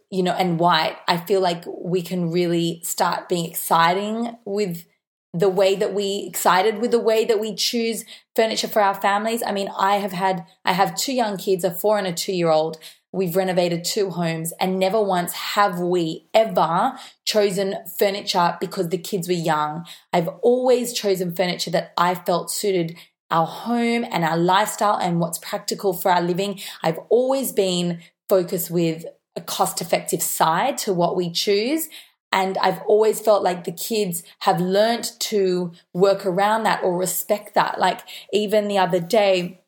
you 0.10 0.24
know 0.24 0.34
and 0.34 0.60
white. 0.60 0.98
I 1.08 1.18
feel 1.18 1.42
like 1.42 1.64
we 1.68 2.02
can 2.02 2.32
really 2.32 2.82
start 2.84 3.28
being 3.28 3.50
exciting 3.50 4.38
with 4.46 4.86
the 5.34 5.50
way 5.50 5.76
that 5.76 5.94
we 5.94 6.26
excited 6.28 6.80
with 6.80 6.92
the 6.92 7.00
way 7.00 7.26
that 7.26 7.40
we 7.40 7.56
choose 7.56 8.06
furniture 8.36 8.68
for 8.68 8.82
our 8.82 8.94
families. 8.94 9.42
I 9.44 9.52
mean, 9.52 9.70
I 9.78 9.96
have 9.98 10.12
had 10.12 10.46
I 10.64 10.74
have 10.74 10.96
two 10.96 11.14
young 11.14 11.38
kids, 11.38 11.64
a 11.64 11.72
4 11.72 11.98
and 11.98 12.08
a 12.08 12.14
2 12.14 12.34
year 12.34 12.50
old 12.50 12.78
We've 13.14 13.36
renovated 13.36 13.84
two 13.84 14.10
homes 14.10 14.54
and 14.60 14.80
never 14.80 15.00
once 15.00 15.34
have 15.34 15.80
we 15.80 16.26
ever 16.34 16.94
chosen 17.26 17.76
furniture 18.00 18.58
because 18.60 18.90
the 18.90 18.98
kids 18.98 19.28
were 19.28 19.36
young. 19.36 19.86
I've 20.12 20.30
always 20.42 20.94
chosen 20.94 21.36
furniture 21.36 21.70
that 21.72 21.94
I 21.96 22.16
felt 22.16 22.50
suited 22.50 22.98
our 23.30 23.46
home 23.46 24.04
and 24.10 24.24
our 24.24 24.36
lifestyle 24.36 24.98
and 24.98 25.20
what's 25.20 25.38
practical 25.38 25.94
for 25.94 26.12
our 26.12 26.24
living. 26.24 26.60
I've 26.82 27.00
always 27.10 27.52
been 27.52 28.00
focused 28.28 28.72
with 28.72 29.06
a 29.36 29.42
cost 29.42 29.80
effective 29.80 30.24
side 30.24 30.80
to 30.80 30.94
what 30.94 31.16
we 31.16 31.30
choose. 31.30 31.90
And 32.34 32.58
I've 32.58 32.82
always 32.88 33.22
felt 33.22 33.44
like 33.44 33.64
the 33.64 33.72
kids 33.72 34.24
have 34.40 34.60
learned 34.60 35.12
to 35.20 35.72
work 35.94 36.26
around 36.26 36.64
that 36.64 36.84
or 36.84 36.98
respect 36.98 37.54
that. 37.54 37.80
Like 37.80 38.02
even 38.34 38.68
the 38.68 38.80
other 38.80 39.00
day, 39.00 39.62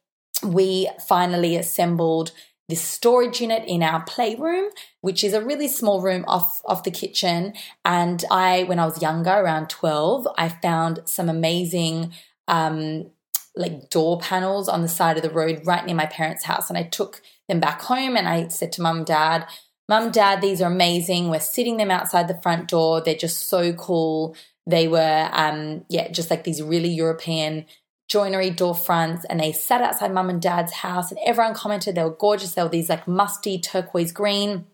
we 0.43 0.89
finally 1.07 1.55
assembled 1.55 2.31
this 2.67 2.81
storage 2.81 3.39
unit 3.39 3.63
in 3.67 3.83
our 3.83 4.03
playroom, 4.05 4.71
which 5.01 5.23
is 5.23 5.35
a 5.35 5.45
really 5.45 5.67
small 5.67 6.01
room 6.01 6.25
off, 6.27 6.63
off 6.65 6.83
the 6.83 6.89
kitchen. 6.89 7.53
And 7.85 8.25
I, 8.31 8.63
when 8.63 8.79
I 8.79 8.85
was 8.85 8.99
younger, 8.99 9.29
around 9.29 9.69
12, 9.69 10.27
I 10.35 10.49
found 10.49 11.01
some 11.05 11.29
amazing 11.29 12.13
um, 12.47 13.11
like 13.55 13.91
door 13.91 14.19
panels 14.19 14.67
on 14.67 14.81
the 14.81 14.87
side 14.87 15.17
of 15.17 15.23
the 15.23 15.29
road 15.29 15.61
right 15.65 15.85
near 15.85 15.95
my 15.95 16.07
parents' 16.07 16.45
house. 16.45 16.69
And 16.69 16.79
I 16.79 16.83
took 16.83 17.21
them 17.47 17.59
back 17.59 17.83
home 17.83 18.17
and 18.17 18.27
I 18.27 18.47
said 18.47 18.71
to 18.73 18.81
mum 18.81 18.97
and 18.97 19.05
dad, 19.05 19.45
Mum, 19.87 20.11
dad, 20.11 20.41
these 20.41 20.61
are 20.61 20.71
amazing. 20.71 21.29
We're 21.29 21.39
sitting 21.39 21.77
them 21.77 21.91
outside 21.91 22.27
the 22.27 22.41
front 22.41 22.67
door. 22.67 23.01
They're 23.01 23.15
just 23.15 23.49
so 23.49 23.73
cool. 23.73 24.35
They 24.65 24.87
were, 24.87 25.29
um, 25.31 25.85
yeah, 25.89 26.09
just 26.09 26.31
like 26.31 26.43
these 26.43 26.61
really 26.61 26.89
European 26.89 27.65
joinery 28.07 28.49
door 28.49 28.75
fronts 28.75 29.25
and 29.25 29.39
they 29.39 29.51
sat 29.51 29.81
outside 29.81 30.13
mum 30.13 30.29
and 30.29 30.41
dad's 30.41 30.71
house 30.71 31.11
and 31.11 31.19
everyone 31.25 31.53
commented 31.53 31.95
they 31.95 32.03
were 32.03 32.09
gorgeous. 32.09 32.53
They 32.53 32.63
were 32.63 32.69
these 32.69 32.89
like 32.89 33.07
musty 33.07 33.59
turquoise 33.59 34.11
green. 34.11 34.65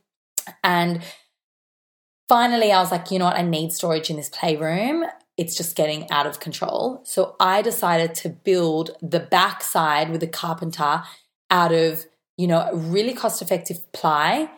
And 0.64 1.02
finally, 2.30 2.72
I 2.72 2.80
was 2.82 2.92
like, 2.92 3.12
you 3.12 3.20
know 3.20 3.26
what? 3.26 3.38
I 3.38 3.42
need 3.42 3.72
storage 3.74 4.10
in 4.10 4.18
this 4.18 4.30
playroom. 4.30 5.06
It's 5.38 5.56
just 5.56 5.76
getting 5.76 6.10
out 6.10 6.28
of 6.28 6.40
control. 6.40 7.02
So 7.04 7.36
I 7.40 7.62
decided 7.62 8.16
to 8.16 8.30
build 8.30 8.92
the 9.02 9.20
backside 9.20 10.10
with 10.10 10.24
a 10.24 10.28
carpenter 10.28 11.04
out 11.50 11.74
of, 11.74 12.06
you 12.38 12.48
know, 12.48 12.70
really 12.74 13.14
cost 13.14 13.42
effective 13.42 13.92
ply 13.92 14.50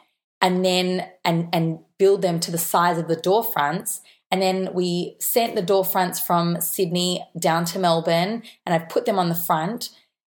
and 0.44 0.64
then 0.64 1.08
and 1.26 1.50
and 1.52 1.80
build 1.98 2.22
them 2.22 2.40
to 2.42 2.52
the 2.52 2.60
size 2.60 3.00
of 3.00 3.08
the 3.08 3.16
door 3.16 3.44
fronts 3.44 4.02
and 4.34 4.42
then 4.42 4.74
we 4.74 5.16
sent 5.20 5.54
the 5.54 5.62
door 5.62 5.86
fronts 5.86 6.20
from 6.20 6.60
Sydney 6.60 7.24
down 7.38 7.66
to 7.66 7.78
Melbourne 7.78 8.42
and 8.66 8.74
I've 8.74 8.90
put 8.90 9.06
them 9.06 9.20
on 9.20 9.30
the 9.30 9.36
front. 9.36 9.92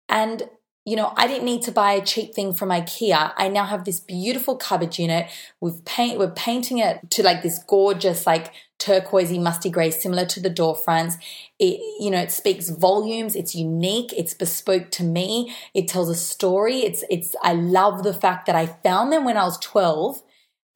And, 0.08 0.44
you 0.84 0.94
know, 0.94 1.12
I 1.16 1.26
didn't 1.26 1.46
need 1.46 1.62
to 1.62 1.72
buy 1.72 1.94
a 1.94 2.04
cheap 2.04 2.32
thing 2.32 2.54
from 2.54 2.68
IKEA. 2.68 3.32
I 3.36 3.48
now 3.48 3.64
have 3.64 3.84
this 3.84 3.98
beautiful 3.98 4.54
cupboard 4.54 4.96
unit. 5.00 5.28
We've 5.60 5.84
paint, 5.84 6.16
we're 6.16 6.30
painting 6.30 6.78
it 6.78 7.10
to 7.10 7.24
like 7.24 7.42
this 7.42 7.58
gorgeous, 7.66 8.24
like 8.24 8.52
turquoisey, 8.78 9.38
musty 9.38 9.70
gray, 9.70 9.90
similar 9.90 10.24
to 10.26 10.40
the 10.40 10.50
door 10.50 10.76
fronts. 10.76 11.16
It, 11.58 11.80
you 12.00 12.10
know, 12.10 12.20
it 12.20 12.30
speaks 12.30 12.70
volumes. 12.70 13.34
It's 13.34 13.54
unique. 13.54 14.12
It's 14.16 14.34
bespoke 14.34 14.90
to 14.92 15.04
me. 15.04 15.54
It 15.74 15.88
tells 15.88 16.08
a 16.08 16.14
story. 16.14 16.78
It's, 16.78 17.04
it's, 17.10 17.34
I 17.42 17.54
love 17.54 18.02
the 18.02 18.14
fact 18.14 18.46
that 18.46 18.56
I 18.56 18.66
found 18.66 19.12
them 19.12 19.24
when 19.24 19.36
I 19.36 19.44
was 19.44 19.58
12 19.58 20.22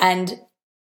and 0.00 0.40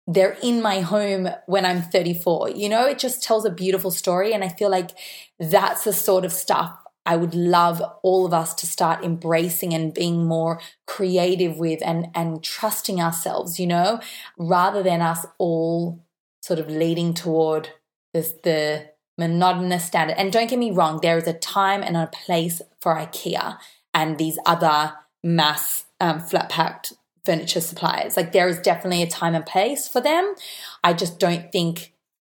they're 0.06 0.38
in 0.42 0.62
my 0.62 0.80
home 0.80 1.28
when 1.46 1.66
I'm 1.66 1.82
34. 1.82 2.50
You 2.50 2.68
know, 2.68 2.86
it 2.86 2.98
just 2.98 3.22
tells 3.22 3.44
a 3.44 3.50
beautiful 3.50 3.90
story. 3.90 4.32
And 4.32 4.42
I 4.42 4.48
feel 4.48 4.70
like 4.70 4.90
that's 5.38 5.84
the 5.84 5.92
sort 5.92 6.24
of 6.24 6.32
stuff 6.32 6.78
I 7.04 7.16
would 7.16 7.34
love 7.34 7.82
all 8.02 8.26
of 8.26 8.34
us 8.34 8.54
to 8.56 8.66
start 8.66 9.02
embracing 9.02 9.72
and 9.72 9.94
being 9.94 10.26
more 10.26 10.60
creative 10.86 11.58
with 11.58 11.80
and, 11.82 12.08
and 12.14 12.44
trusting 12.44 13.00
ourselves, 13.00 13.58
you 13.58 13.66
know, 13.66 14.00
rather 14.36 14.82
than 14.82 15.00
us 15.00 15.24
all 15.38 16.04
sort 16.48 16.58
of 16.58 16.68
leading 16.68 17.12
toward 17.12 17.68
this, 18.14 18.32
the 18.42 18.88
monotonous 19.18 19.84
standard. 19.84 20.16
And 20.18 20.32
don't 20.32 20.48
get 20.48 20.58
me 20.58 20.70
wrong, 20.70 20.98
there 21.02 21.18
is 21.18 21.28
a 21.28 21.34
time 21.34 21.82
and 21.82 21.96
a 21.96 22.08
place 22.08 22.62
for 22.80 22.96
IKEA 22.96 23.58
and 23.92 24.16
these 24.16 24.38
other 24.46 24.94
mass 25.22 25.84
um, 26.00 26.20
flat 26.20 26.48
packed 26.48 26.94
furniture 27.24 27.60
suppliers. 27.60 28.16
Like 28.16 28.32
there 28.32 28.48
is 28.48 28.58
definitely 28.60 29.02
a 29.02 29.06
time 29.06 29.34
and 29.34 29.44
place 29.44 29.86
for 29.86 30.00
them. 30.00 30.34
I 30.82 30.94
just 30.94 31.18
don't 31.18 31.52
think 31.52 31.92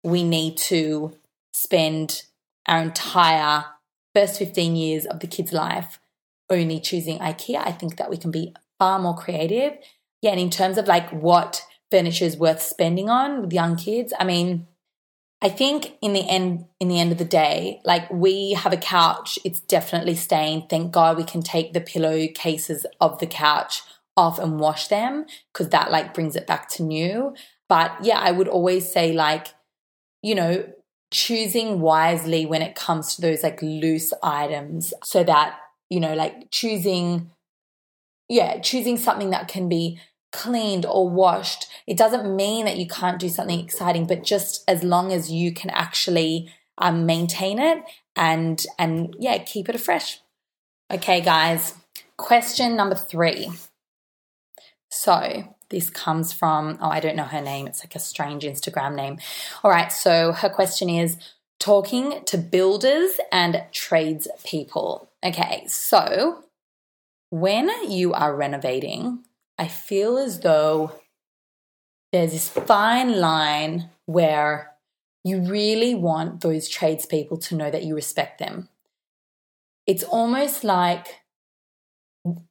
we 0.03 0.23
need 0.23 0.57
to 0.57 1.15
spend 1.53 2.23
our 2.65 2.81
entire 2.81 3.65
first 4.15 4.39
15 4.39 4.75
years 4.75 5.05
of 5.05 5.19
the 5.19 5.27
kid's 5.27 5.53
life 5.53 5.99
only 6.49 6.79
choosing 6.79 7.19
IKEA. 7.19 7.61
I 7.63 7.71
think 7.71 7.97
that 7.97 8.09
we 8.09 8.17
can 8.17 8.31
be 8.31 8.55
far 8.79 8.97
more 8.97 9.15
creative. 9.15 9.77
Yeah, 10.21 10.31
and 10.31 10.39
in 10.39 10.49
terms 10.49 10.79
of 10.79 10.87
like 10.87 11.09
what 11.11 11.63
furniture 11.91 12.25
is 12.25 12.37
worth 12.37 12.61
spending 12.61 13.09
on 13.09 13.41
with 13.41 13.53
young 13.53 13.75
kids, 13.75 14.13
I 14.19 14.23
mean, 14.23 14.67
I 15.41 15.49
think 15.49 15.97
in 16.01 16.13
the 16.13 16.27
end 16.27 16.65
in 16.79 16.89
the 16.89 16.99
end 16.99 17.11
of 17.11 17.17
the 17.17 17.25
day, 17.25 17.81
like 17.85 18.11
we 18.11 18.53
have 18.53 18.73
a 18.73 18.77
couch, 18.77 19.39
it's 19.45 19.61
definitely 19.61 20.15
stained. 20.15 20.69
Thank 20.69 20.91
God 20.91 21.17
we 21.17 21.23
can 21.23 21.41
take 21.41 21.71
the 21.71 21.81
pillow 21.81 22.27
cases 22.33 22.85
of 22.99 23.19
the 23.19 23.27
couch 23.27 23.81
off 24.17 24.37
and 24.37 24.59
wash 24.59 24.89
them 24.89 25.25
because 25.53 25.69
that 25.69 25.91
like 25.91 26.13
brings 26.13 26.35
it 26.35 26.45
back 26.45 26.67
to 26.69 26.83
new. 26.83 27.33
But 27.69 28.03
yeah, 28.03 28.19
I 28.19 28.31
would 28.31 28.49
always 28.49 28.91
say 28.91 29.13
like, 29.13 29.47
you 30.21 30.35
know, 30.35 30.65
choosing 31.11 31.79
wisely 31.79 32.45
when 32.45 32.61
it 32.61 32.75
comes 32.75 33.15
to 33.15 33.21
those 33.21 33.41
like 33.41 33.61
loose 33.61 34.11
items 34.21 34.93
so 35.03 35.23
that, 35.23 35.57
you 35.89 36.01
know, 36.01 36.15
like 36.15 36.51
choosing, 36.51 37.31
yeah, 38.27 38.59
choosing 38.59 38.97
something 38.97 39.29
that 39.29 39.47
can 39.47 39.69
be 39.69 39.99
cleaned 40.31 40.85
or 40.85 41.09
washed. 41.09 41.67
It 41.87 41.97
doesn't 41.97 42.35
mean 42.35 42.65
that 42.65 42.77
you 42.77 42.87
can't 42.87 43.19
do 43.19 43.29
something 43.29 43.59
exciting, 43.59 44.05
but 44.05 44.23
just 44.23 44.63
as 44.67 44.83
long 44.83 45.11
as 45.11 45.31
you 45.31 45.53
can 45.53 45.69
actually 45.71 46.51
um, 46.77 47.05
maintain 47.05 47.59
it 47.59 47.83
and 48.15 48.63
and 48.77 49.15
yeah, 49.19 49.37
keep 49.39 49.69
it 49.69 49.79
fresh. 49.79 50.19
Okay, 50.91 51.21
guys. 51.21 51.75
Question 52.17 52.75
number 52.75 52.95
three. 52.95 53.49
So 54.89 55.55
this 55.69 55.89
comes 55.89 56.33
from, 56.33 56.77
oh, 56.81 56.89
I 56.89 56.99
don't 56.99 57.15
know 57.15 57.23
her 57.23 57.41
name. 57.41 57.67
It's 57.67 57.83
like 57.83 57.95
a 57.95 57.99
strange 57.99 58.43
Instagram 58.43 58.95
name. 58.95 59.19
All 59.63 59.71
right. 59.71 59.91
So 59.91 60.31
her 60.31 60.49
question 60.49 60.89
is 60.89 61.17
talking 61.59 62.23
to 62.25 62.37
builders 62.37 63.11
and 63.31 63.63
tradespeople. 63.71 65.09
Okay. 65.23 65.63
So 65.67 66.43
when 67.29 67.69
you 67.89 68.13
are 68.13 68.35
renovating, 68.35 69.23
I 69.59 69.67
feel 69.67 70.17
as 70.17 70.41
though 70.41 70.93
there's 72.13 72.31
this 72.33 72.49
fine 72.49 73.19
line 73.19 73.91
where 74.07 74.73
you 75.25 75.41
really 75.41 75.95
want 75.95 76.41
those 76.41 76.69
tradespeople 76.69 77.37
to 77.37 77.55
know 77.55 77.71
that 77.71 77.83
you 77.83 77.95
respect 77.95 78.39
them. 78.39 78.69
It's 79.87 80.03
almost 80.03 80.63
like 80.63 81.21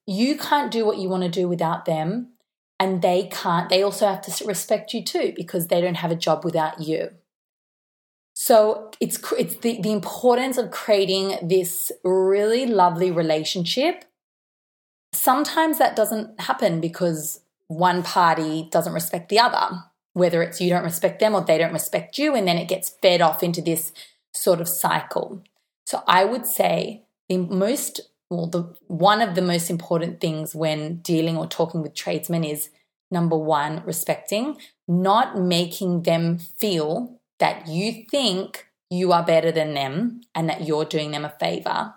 you 0.06 0.36
can't 0.36 0.70
do 0.72 0.84
what 0.86 0.98
you 0.98 1.08
want 1.08 1.24
to 1.24 1.28
do 1.30 1.48
without 1.48 1.84
them 1.86 2.34
and 2.80 3.02
they 3.02 3.28
can't 3.32 3.68
they 3.68 3.82
also 3.82 4.06
have 4.08 4.22
to 4.22 4.44
respect 4.46 4.94
you 4.94 5.04
too 5.04 5.32
because 5.36 5.68
they 5.68 5.80
don't 5.80 5.96
have 5.96 6.10
a 6.10 6.16
job 6.16 6.44
without 6.44 6.80
you 6.80 7.10
So 8.34 8.90
it's 9.00 9.18
it's 9.32 9.56
the, 9.56 9.80
the 9.82 9.92
importance 9.92 10.58
of 10.58 10.70
creating 10.70 11.38
this 11.42 11.90
really 12.04 12.66
lovely 12.66 13.10
relationship. 13.10 14.04
Sometimes 15.12 15.78
that 15.78 15.96
doesn't 15.96 16.40
happen 16.40 16.80
because 16.80 17.40
one 17.68 18.02
party 18.02 18.68
doesn't 18.70 18.92
respect 18.92 19.28
the 19.28 19.38
other, 19.38 19.82
whether 20.12 20.42
it's 20.42 20.60
you 20.60 20.70
don't 20.70 20.84
respect 20.84 21.20
them 21.20 21.34
or 21.34 21.42
they 21.42 21.58
don't 21.58 21.72
respect 21.72 22.18
you, 22.18 22.34
and 22.34 22.46
then 22.46 22.58
it 22.58 22.68
gets 22.68 22.90
fed 23.02 23.20
off 23.20 23.42
into 23.42 23.60
this 23.60 23.92
sort 24.32 24.60
of 24.60 24.68
cycle. 24.68 25.42
So 25.86 26.02
I 26.06 26.24
would 26.24 26.46
say 26.46 27.04
the 27.28 27.38
most 27.38 28.00
well, 28.30 28.46
the 28.46 28.74
one 28.88 29.22
of 29.22 29.34
the 29.34 29.42
most 29.42 29.70
important 29.70 30.20
things 30.20 30.54
when 30.54 30.96
dealing 30.96 31.36
or 31.36 31.46
talking 31.46 31.82
with 31.82 31.94
tradesmen 31.94 32.44
is 32.44 32.68
number 33.10 33.36
one, 33.36 33.82
respecting, 33.86 34.58
not 34.86 35.38
making 35.38 36.02
them 36.02 36.38
feel 36.38 37.18
that 37.38 37.66
you 37.68 38.04
think 38.10 38.66
you 38.90 39.12
are 39.12 39.24
better 39.24 39.50
than 39.50 39.74
them 39.74 40.20
and 40.34 40.48
that 40.48 40.66
you're 40.66 40.84
doing 40.84 41.10
them 41.10 41.24
a 41.24 41.30
favor. 41.40 41.94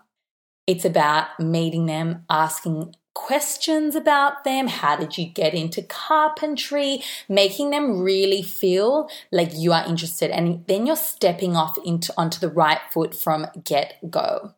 It's 0.67 0.85
about 0.85 1.39
meeting 1.39 1.85
them, 1.85 2.23
asking 2.29 2.95
questions 3.13 3.95
about 3.95 4.43
them. 4.43 4.67
How 4.67 4.95
did 4.95 5.17
you 5.17 5.25
get 5.25 5.53
into 5.53 5.81
carpentry? 5.81 7.03
Making 7.27 7.69
them 7.69 8.01
really 8.01 8.41
feel 8.41 9.09
like 9.31 9.51
you 9.53 9.73
are 9.73 9.85
interested. 9.85 10.31
And 10.31 10.65
then 10.67 10.85
you're 10.85 10.95
stepping 10.95 11.55
off 11.55 11.77
into 11.85 12.13
onto 12.17 12.39
the 12.39 12.49
right 12.49 12.79
foot 12.91 13.15
from 13.15 13.47
get 13.63 13.97
go. 14.09 14.53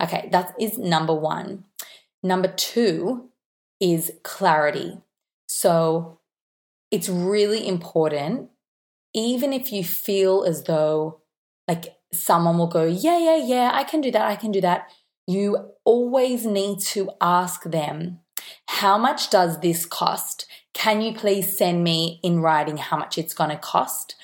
Okay, 0.00 0.28
that 0.32 0.54
is 0.60 0.78
number 0.78 1.14
one. 1.14 1.64
Number 2.22 2.48
two 2.48 3.28
is 3.80 4.12
clarity. 4.22 4.98
So 5.46 6.18
it's 6.90 7.08
really 7.08 7.66
important 7.66 8.50
even 9.14 9.52
if 9.52 9.72
you 9.72 9.82
feel 9.84 10.44
as 10.44 10.64
though 10.64 11.20
like 11.66 11.96
someone 12.12 12.58
will 12.58 12.68
go, 12.68 12.84
yeah, 12.84 13.18
yeah, 13.18 13.36
yeah, 13.36 13.70
I 13.72 13.84
can 13.84 14.00
do 14.00 14.10
that, 14.10 14.22
I 14.22 14.36
can 14.36 14.52
do 14.52 14.60
that, 14.60 14.90
you 15.28 15.72
always 15.84 16.44
need 16.44 16.80
to 16.80 17.10
ask 17.20 17.62
them, 17.62 18.18
how 18.66 18.98
much 18.98 19.30
does 19.30 19.60
this 19.60 19.86
cost? 19.86 20.46
Can 20.74 21.00
you 21.00 21.14
please 21.14 21.56
send 21.56 21.84
me 21.84 22.18
in 22.22 22.40
writing 22.40 22.78
how 22.78 22.96
much 22.96 23.18
it's 23.18 23.34
going 23.34 23.50
to 23.50 23.56
cost? 23.56 24.16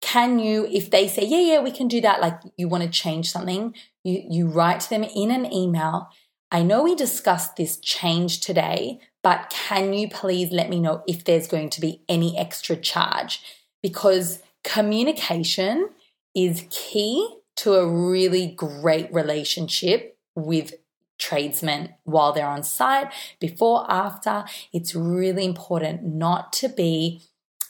Can 0.00 0.38
you, 0.38 0.66
if 0.70 0.90
they 0.90 1.08
say, 1.08 1.24
yeah, 1.24 1.54
yeah, 1.54 1.60
we 1.60 1.72
can 1.72 1.88
do 1.88 2.00
that, 2.02 2.20
like 2.20 2.38
you 2.56 2.68
want 2.68 2.84
to 2.84 2.90
change 2.90 3.30
something, 3.30 3.74
you, 4.04 4.22
you 4.28 4.46
write 4.46 4.80
to 4.80 4.90
them 4.90 5.02
in 5.04 5.32
an 5.32 5.52
email. 5.52 6.08
I 6.52 6.62
know 6.62 6.82
we 6.84 6.94
discussed 6.94 7.56
this 7.56 7.76
change 7.78 8.40
today, 8.40 9.00
but 9.22 9.50
can 9.50 9.92
you 9.92 10.08
please 10.08 10.52
let 10.52 10.70
me 10.70 10.78
know 10.78 11.02
if 11.06 11.24
there's 11.24 11.48
going 11.48 11.70
to 11.70 11.80
be 11.80 12.02
any 12.08 12.38
extra 12.38 12.76
charge? 12.76 13.42
because 13.82 14.40
communication 14.64 15.90
is 16.34 16.66
key 16.70 17.36
to 17.56 17.74
a 17.74 17.86
really 17.86 18.48
great 18.48 19.12
relationship 19.12 20.16
with 20.34 20.74
tradesmen 21.18 21.94
while 22.04 22.32
they're 22.32 22.46
on 22.46 22.62
site, 22.62 23.12
before, 23.38 23.90
after. 23.90 24.44
It's 24.72 24.94
really 24.94 25.44
important 25.44 26.02
not 26.02 26.52
to 26.54 26.68
be 26.68 27.22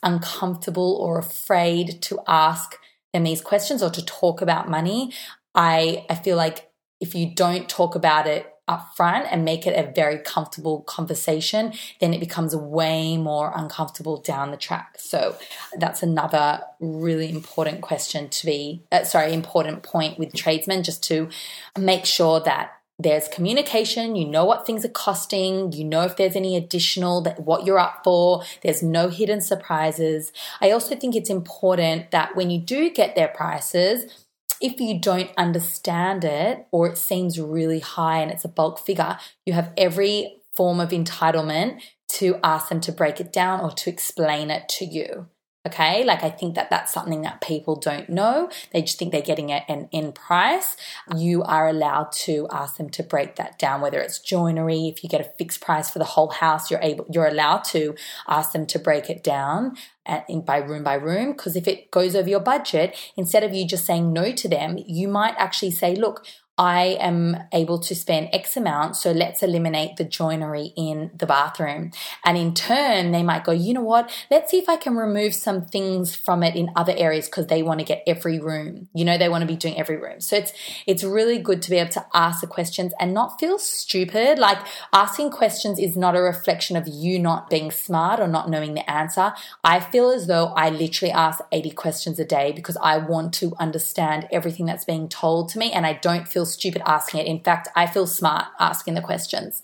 uncomfortable 0.02 0.96
or 1.00 1.18
afraid 1.18 2.00
to 2.02 2.20
ask 2.26 2.76
them 3.12 3.24
these 3.24 3.42
questions 3.42 3.82
or 3.82 3.90
to 3.90 4.04
talk 4.04 4.40
about 4.40 4.70
money. 4.70 5.12
I, 5.54 6.06
I 6.08 6.14
feel 6.14 6.36
like 6.36 6.70
if 7.00 7.14
you 7.14 7.34
don't 7.34 7.68
talk 7.68 7.94
about 7.94 8.26
it 8.26 8.46
up 8.70 8.94
front 8.96 9.26
and 9.30 9.44
make 9.44 9.66
it 9.66 9.72
a 9.72 9.92
very 9.92 10.18
comfortable 10.18 10.82
conversation, 10.82 11.72
then 12.00 12.14
it 12.14 12.20
becomes 12.20 12.54
way 12.54 13.16
more 13.16 13.52
uncomfortable 13.54 14.18
down 14.18 14.52
the 14.52 14.56
track. 14.56 14.94
So 14.96 15.36
that's 15.76 16.02
another 16.02 16.62
really 16.78 17.28
important 17.28 17.80
question 17.80 18.28
to 18.28 18.46
be, 18.46 18.84
uh, 18.92 19.02
sorry, 19.02 19.34
important 19.34 19.82
point 19.82 20.18
with 20.18 20.32
tradesmen, 20.32 20.84
just 20.84 21.02
to 21.04 21.28
make 21.76 22.06
sure 22.06 22.40
that 22.40 22.72
there's 23.02 23.28
communication 23.28 24.14
you 24.14 24.26
know 24.26 24.44
what 24.44 24.66
things 24.66 24.84
are 24.84 24.90
costing 24.90 25.72
you 25.72 25.84
know 25.84 26.02
if 26.02 26.18
there's 26.18 26.36
any 26.36 26.54
additional 26.54 27.22
that 27.22 27.40
what 27.40 27.64
you're 27.64 27.78
up 27.78 28.04
for 28.04 28.42
there's 28.62 28.82
no 28.82 29.08
hidden 29.08 29.40
surprises 29.40 30.34
i 30.60 30.70
also 30.70 30.94
think 30.94 31.16
it's 31.16 31.30
important 31.30 32.10
that 32.10 32.36
when 32.36 32.50
you 32.50 32.60
do 32.60 32.90
get 32.90 33.14
their 33.14 33.28
prices 33.28 34.26
if 34.60 34.80
you 34.80 34.98
don't 34.98 35.30
understand 35.36 36.24
it 36.24 36.66
or 36.70 36.88
it 36.88 36.98
seems 36.98 37.40
really 37.40 37.80
high 37.80 38.20
and 38.20 38.30
it's 38.30 38.44
a 38.44 38.48
bulk 38.48 38.78
figure, 38.78 39.18
you 39.46 39.52
have 39.52 39.72
every 39.76 40.36
form 40.52 40.80
of 40.80 40.90
entitlement 40.90 41.80
to 42.08 42.38
ask 42.42 42.68
them 42.68 42.80
to 42.82 42.92
break 42.92 43.20
it 43.20 43.32
down 43.32 43.60
or 43.60 43.70
to 43.70 43.88
explain 43.88 44.50
it 44.50 44.68
to 44.68 44.84
you. 44.84 45.28
Okay, 45.66 46.04
like 46.04 46.22
I 46.22 46.30
think 46.30 46.54
that 46.54 46.70
that's 46.70 46.90
something 46.90 47.20
that 47.20 47.42
people 47.42 47.76
don't 47.76 48.08
know. 48.08 48.48
They 48.72 48.80
just 48.80 48.98
think 48.98 49.12
they're 49.12 49.20
getting 49.20 49.50
it 49.50 49.62
an 49.68 49.90
in 49.92 50.12
price. 50.12 50.74
You 51.14 51.42
are 51.42 51.68
allowed 51.68 52.12
to 52.12 52.48
ask 52.50 52.78
them 52.78 52.88
to 52.90 53.02
break 53.02 53.36
that 53.36 53.58
down, 53.58 53.82
whether 53.82 54.00
it's 54.00 54.18
joinery. 54.18 54.88
If 54.88 55.04
you 55.04 55.10
get 55.10 55.20
a 55.20 55.30
fixed 55.36 55.60
price 55.60 55.90
for 55.90 55.98
the 55.98 56.06
whole 56.06 56.30
house, 56.30 56.70
you're 56.70 56.80
able, 56.80 57.04
you're 57.10 57.26
allowed 57.26 57.64
to 57.64 57.94
ask 58.26 58.52
them 58.52 58.64
to 58.68 58.78
break 58.78 59.10
it 59.10 59.22
down 59.22 59.76
uh, 60.06 60.22
in, 60.30 60.46
by 60.46 60.56
room 60.56 60.82
by 60.82 60.94
room. 60.94 61.32
Because 61.32 61.56
if 61.56 61.68
it 61.68 61.90
goes 61.90 62.16
over 62.16 62.30
your 62.30 62.40
budget, 62.40 62.96
instead 63.18 63.44
of 63.44 63.52
you 63.52 63.66
just 63.66 63.84
saying 63.84 64.14
no 64.14 64.32
to 64.32 64.48
them, 64.48 64.78
you 64.86 65.08
might 65.08 65.34
actually 65.36 65.72
say, 65.72 65.94
look, 65.94 66.24
I 66.60 66.98
am 67.00 67.38
able 67.54 67.78
to 67.78 67.94
spend 67.94 68.28
X 68.34 68.54
amount, 68.54 68.94
so 68.94 69.12
let's 69.12 69.42
eliminate 69.42 69.96
the 69.96 70.04
joinery 70.04 70.74
in 70.76 71.10
the 71.16 71.24
bathroom. 71.24 71.90
And 72.22 72.36
in 72.36 72.52
turn, 72.52 73.12
they 73.12 73.22
might 73.22 73.44
go, 73.44 73.52
you 73.52 73.72
know 73.72 73.80
what, 73.80 74.12
let's 74.30 74.50
see 74.50 74.58
if 74.58 74.68
I 74.68 74.76
can 74.76 74.94
remove 74.94 75.34
some 75.34 75.64
things 75.64 76.14
from 76.14 76.42
it 76.42 76.56
in 76.56 76.68
other 76.76 76.92
areas 76.94 77.24
because 77.24 77.46
they 77.46 77.62
want 77.62 77.80
to 77.80 77.86
get 77.86 78.02
every 78.06 78.38
room. 78.38 78.88
You 78.92 79.06
know, 79.06 79.16
they 79.16 79.30
want 79.30 79.40
to 79.40 79.46
be 79.46 79.56
doing 79.56 79.78
every 79.78 79.96
room. 79.96 80.20
So 80.20 80.36
it's 80.36 80.52
it's 80.86 81.02
really 81.02 81.38
good 81.38 81.62
to 81.62 81.70
be 81.70 81.78
able 81.78 81.92
to 81.92 82.04
ask 82.12 82.42
the 82.42 82.46
questions 82.46 82.92
and 83.00 83.14
not 83.14 83.40
feel 83.40 83.58
stupid. 83.58 84.38
Like 84.38 84.58
asking 84.92 85.30
questions 85.30 85.78
is 85.78 85.96
not 85.96 86.14
a 86.14 86.20
reflection 86.20 86.76
of 86.76 86.86
you 86.86 87.18
not 87.18 87.48
being 87.48 87.70
smart 87.70 88.20
or 88.20 88.28
not 88.28 88.50
knowing 88.50 88.74
the 88.74 88.90
answer. 88.90 89.32
I 89.64 89.80
feel 89.80 90.10
as 90.10 90.26
though 90.26 90.48
I 90.48 90.68
literally 90.68 91.12
ask 91.12 91.40
80 91.52 91.70
questions 91.70 92.18
a 92.18 92.26
day 92.26 92.52
because 92.52 92.76
I 92.82 92.98
want 92.98 93.32
to 93.34 93.54
understand 93.58 94.28
everything 94.30 94.66
that's 94.66 94.84
being 94.84 95.08
told 95.08 95.48
to 95.50 95.58
me 95.58 95.72
and 95.72 95.86
I 95.86 95.94
don't 95.94 96.28
feel 96.28 96.44
stupid 96.52 96.82
asking 96.86 97.20
it. 97.20 97.26
In 97.26 97.40
fact, 97.40 97.68
I 97.74 97.86
feel 97.86 98.06
smart 98.06 98.46
asking 98.58 98.94
the 98.94 99.00
questions. 99.00 99.62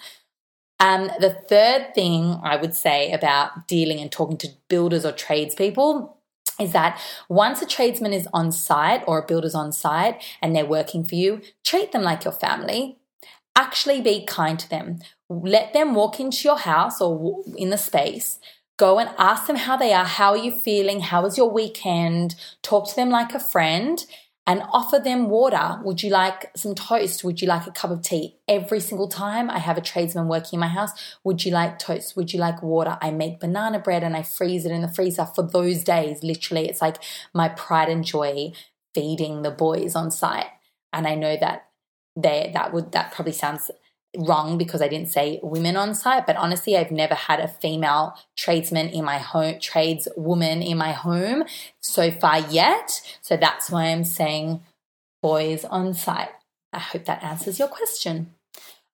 And 0.78 1.10
the 1.20 1.30
third 1.30 1.94
thing 1.94 2.38
I 2.42 2.56
would 2.56 2.74
say 2.74 3.12
about 3.12 3.66
dealing 3.66 4.00
and 4.00 4.12
talking 4.12 4.36
to 4.38 4.48
builders 4.68 5.06
or 5.06 5.12
tradespeople 5.12 6.18
is 6.60 6.72
that 6.72 7.00
once 7.28 7.62
a 7.62 7.66
tradesman 7.66 8.12
is 8.12 8.28
on 8.32 8.52
site 8.52 9.02
or 9.06 9.18
a 9.18 9.26
builder's 9.26 9.54
on 9.54 9.72
site 9.72 10.22
and 10.42 10.54
they're 10.54 10.66
working 10.66 11.04
for 11.04 11.14
you, 11.14 11.40
treat 11.64 11.92
them 11.92 12.02
like 12.02 12.24
your 12.24 12.32
family. 12.32 12.98
Actually 13.54 14.02
be 14.02 14.24
kind 14.26 14.58
to 14.58 14.68
them. 14.68 14.98
Let 15.28 15.72
them 15.72 15.94
walk 15.94 16.20
into 16.20 16.44
your 16.44 16.58
house 16.58 17.00
or 17.00 17.42
in 17.56 17.70
the 17.70 17.78
space. 17.78 18.38
Go 18.78 18.98
and 18.98 19.10
ask 19.16 19.46
them 19.46 19.56
how 19.56 19.78
they 19.78 19.94
are. 19.94 20.04
How 20.04 20.32
are 20.32 20.36
you 20.36 20.60
feeling? 20.60 21.00
How 21.00 21.22
was 21.22 21.38
your 21.38 21.50
weekend? 21.50 22.34
Talk 22.62 22.88
to 22.90 22.96
them 22.96 23.08
like 23.08 23.34
a 23.34 23.40
friend 23.40 24.04
and 24.46 24.62
offer 24.72 24.98
them 24.98 25.28
water. 25.28 25.80
Would 25.82 26.02
you 26.02 26.10
like 26.10 26.52
some 26.56 26.74
toast? 26.74 27.24
Would 27.24 27.42
you 27.42 27.48
like 27.48 27.66
a 27.66 27.72
cup 27.72 27.90
of 27.90 28.02
tea? 28.02 28.36
Every 28.46 28.78
single 28.78 29.08
time 29.08 29.50
I 29.50 29.58
have 29.58 29.76
a 29.76 29.80
tradesman 29.80 30.28
working 30.28 30.58
in 30.58 30.60
my 30.60 30.68
house, 30.68 30.92
would 31.24 31.44
you 31.44 31.50
like 31.50 31.78
toast? 31.78 32.16
Would 32.16 32.32
you 32.32 32.38
like 32.38 32.62
water? 32.62 32.96
I 33.00 33.10
make 33.10 33.40
banana 33.40 33.80
bread 33.80 34.04
and 34.04 34.16
I 34.16 34.22
freeze 34.22 34.64
it 34.64 34.72
in 34.72 34.82
the 34.82 34.88
freezer 34.88 35.26
for 35.26 35.42
those 35.42 35.82
days. 35.82 36.22
Literally, 36.22 36.68
it's 36.68 36.80
like 36.80 37.02
my 37.34 37.48
pride 37.48 37.88
and 37.88 38.04
joy 38.04 38.52
feeding 38.94 39.42
the 39.42 39.50
boys 39.50 39.96
on 39.96 40.10
site. 40.10 40.46
And 40.92 41.06
I 41.06 41.16
know 41.16 41.36
that 41.36 41.68
they 42.14 42.50
that 42.54 42.72
would 42.72 42.92
that 42.92 43.12
probably 43.12 43.32
sounds 43.32 43.70
wrong 44.18 44.58
because 44.58 44.82
I 44.82 44.88
didn't 44.88 45.08
say 45.08 45.40
women 45.42 45.76
on 45.76 45.94
site, 45.94 46.26
but 46.26 46.36
honestly, 46.36 46.76
I've 46.76 46.90
never 46.90 47.14
had 47.14 47.40
a 47.40 47.48
female 47.48 48.14
tradesman 48.36 48.88
in 48.88 49.04
my 49.04 49.18
home, 49.18 49.58
tradeswoman 49.60 50.62
in 50.62 50.76
my 50.78 50.92
home 50.92 51.44
so 51.80 52.10
far 52.10 52.40
yet. 52.40 53.00
So 53.20 53.36
that's 53.36 53.70
why 53.70 53.86
I'm 53.86 54.04
saying 54.04 54.62
boys 55.22 55.64
on 55.64 55.94
site. 55.94 56.30
I 56.72 56.78
hope 56.78 57.04
that 57.06 57.22
answers 57.22 57.58
your 57.58 57.68
question. 57.68 58.34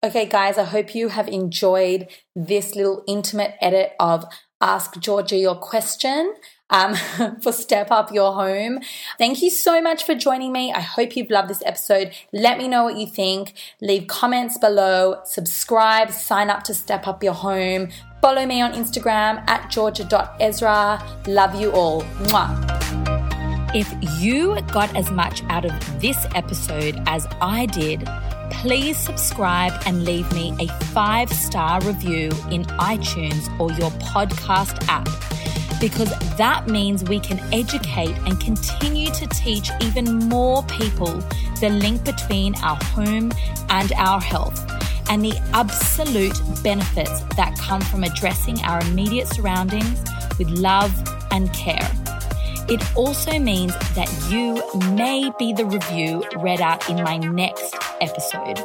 Okay, 0.04 0.26
guys, 0.26 0.58
I 0.58 0.64
hope 0.64 0.94
you 0.94 1.08
have 1.08 1.28
enjoyed 1.28 2.08
this 2.34 2.74
little 2.74 3.04
intimate 3.06 3.54
edit 3.60 3.92
of 4.00 4.24
Ask 4.60 4.98
Georgia 4.98 5.36
Your 5.36 5.54
Question 5.54 6.34
um, 6.72 6.96
for 7.40 7.52
Step 7.52 7.92
Up 7.92 8.12
Your 8.12 8.32
Home. 8.32 8.80
Thank 9.18 9.42
you 9.42 9.50
so 9.50 9.80
much 9.80 10.04
for 10.04 10.14
joining 10.14 10.52
me. 10.52 10.72
I 10.72 10.80
hope 10.80 11.14
you've 11.16 11.30
loved 11.30 11.48
this 11.48 11.62
episode. 11.64 12.12
Let 12.32 12.58
me 12.58 12.66
know 12.66 12.82
what 12.82 12.96
you 12.96 13.06
think. 13.06 13.52
Leave 13.80 14.08
comments 14.08 14.58
below, 14.58 15.20
subscribe, 15.24 16.10
sign 16.10 16.50
up 16.50 16.64
to 16.64 16.74
Step 16.74 17.06
Up 17.06 17.22
Your 17.22 17.34
Home. 17.34 17.90
Follow 18.20 18.46
me 18.46 18.62
on 18.62 18.72
Instagram 18.72 19.48
at 19.48 19.70
georgia.ezra. 19.70 21.22
Love 21.26 21.60
you 21.60 21.70
all. 21.72 22.02
Mwah. 22.02 22.82
If 23.74 23.90
you 24.20 24.60
got 24.70 24.94
as 24.94 25.10
much 25.10 25.42
out 25.44 25.64
of 25.64 26.00
this 26.00 26.26
episode 26.34 27.02
as 27.06 27.26
I 27.40 27.66
did, 27.66 28.06
please 28.50 28.98
subscribe 28.98 29.72
and 29.86 30.04
leave 30.04 30.30
me 30.32 30.54
a 30.60 30.68
five 30.86 31.32
star 31.32 31.80
review 31.80 32.26
in 32.50 32.64
iTunes 32.78 33.48
or 33.58 33.72
your 33.72 33.90
podcast 33.92 34.86
app. 34.88 35.08
Because 35.82 36.10
that 36.38 36.68
means 36.68 37.02
we 37.02 37.18
can 37.18 37.40
educate 37.52 38.16
and 38.24 38.38
continue 38.40 39.10
to 39.10 39.26
teach 39.26 39.68
even 39.80 40.16
more 40.28 40.62
people 40.66 41.12
the 41.60 41.68
link 41.68 42.04
between 42.04 42.54
our 42.62 42.76
home 42.76 43.32
and 43.68 43.92
our 43.94 44.20
health 44.20 44.64
and 45.10 45.24
the 45.24 45.36
absolute 45.52 46.40
benefits 46.62 47.22
that 47.36 47.58
come 47.58 47.80
from 47.80 48.04
addressing 48.04 48.60
our 48.62 48.80
immediate 48.82 49.26
surroundings 49.26 50.00
with 50.38 50.48
love 50.50 50.92
and 51.32 51.52
care. 51.52 51.90
It 52.68 52.80
also 52.96 53.40
means 53.40 53.76
that 53.96 54.08
you 54.30 54.62
may 54.94 55.32
be 55.36 55.52
the 55.52 55.66
review 55.66 56.22
read 56.36 56.60
out 56.60 56.88
in 56.88 57.02
my 57.02 57.18
next 57.18 57.74
episode. 58.00 58.60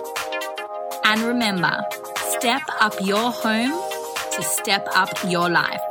And 1.04 1.22
remember, 1.22 1.84
step 2.18 2.62
up 2.80 2.94
your 3.02 3.32
home 3.32 3.72
to 4.34 4.44
step 4.44 4.88
up 4.94 5.10
your 5.28 5.50
life. 5.50 5.82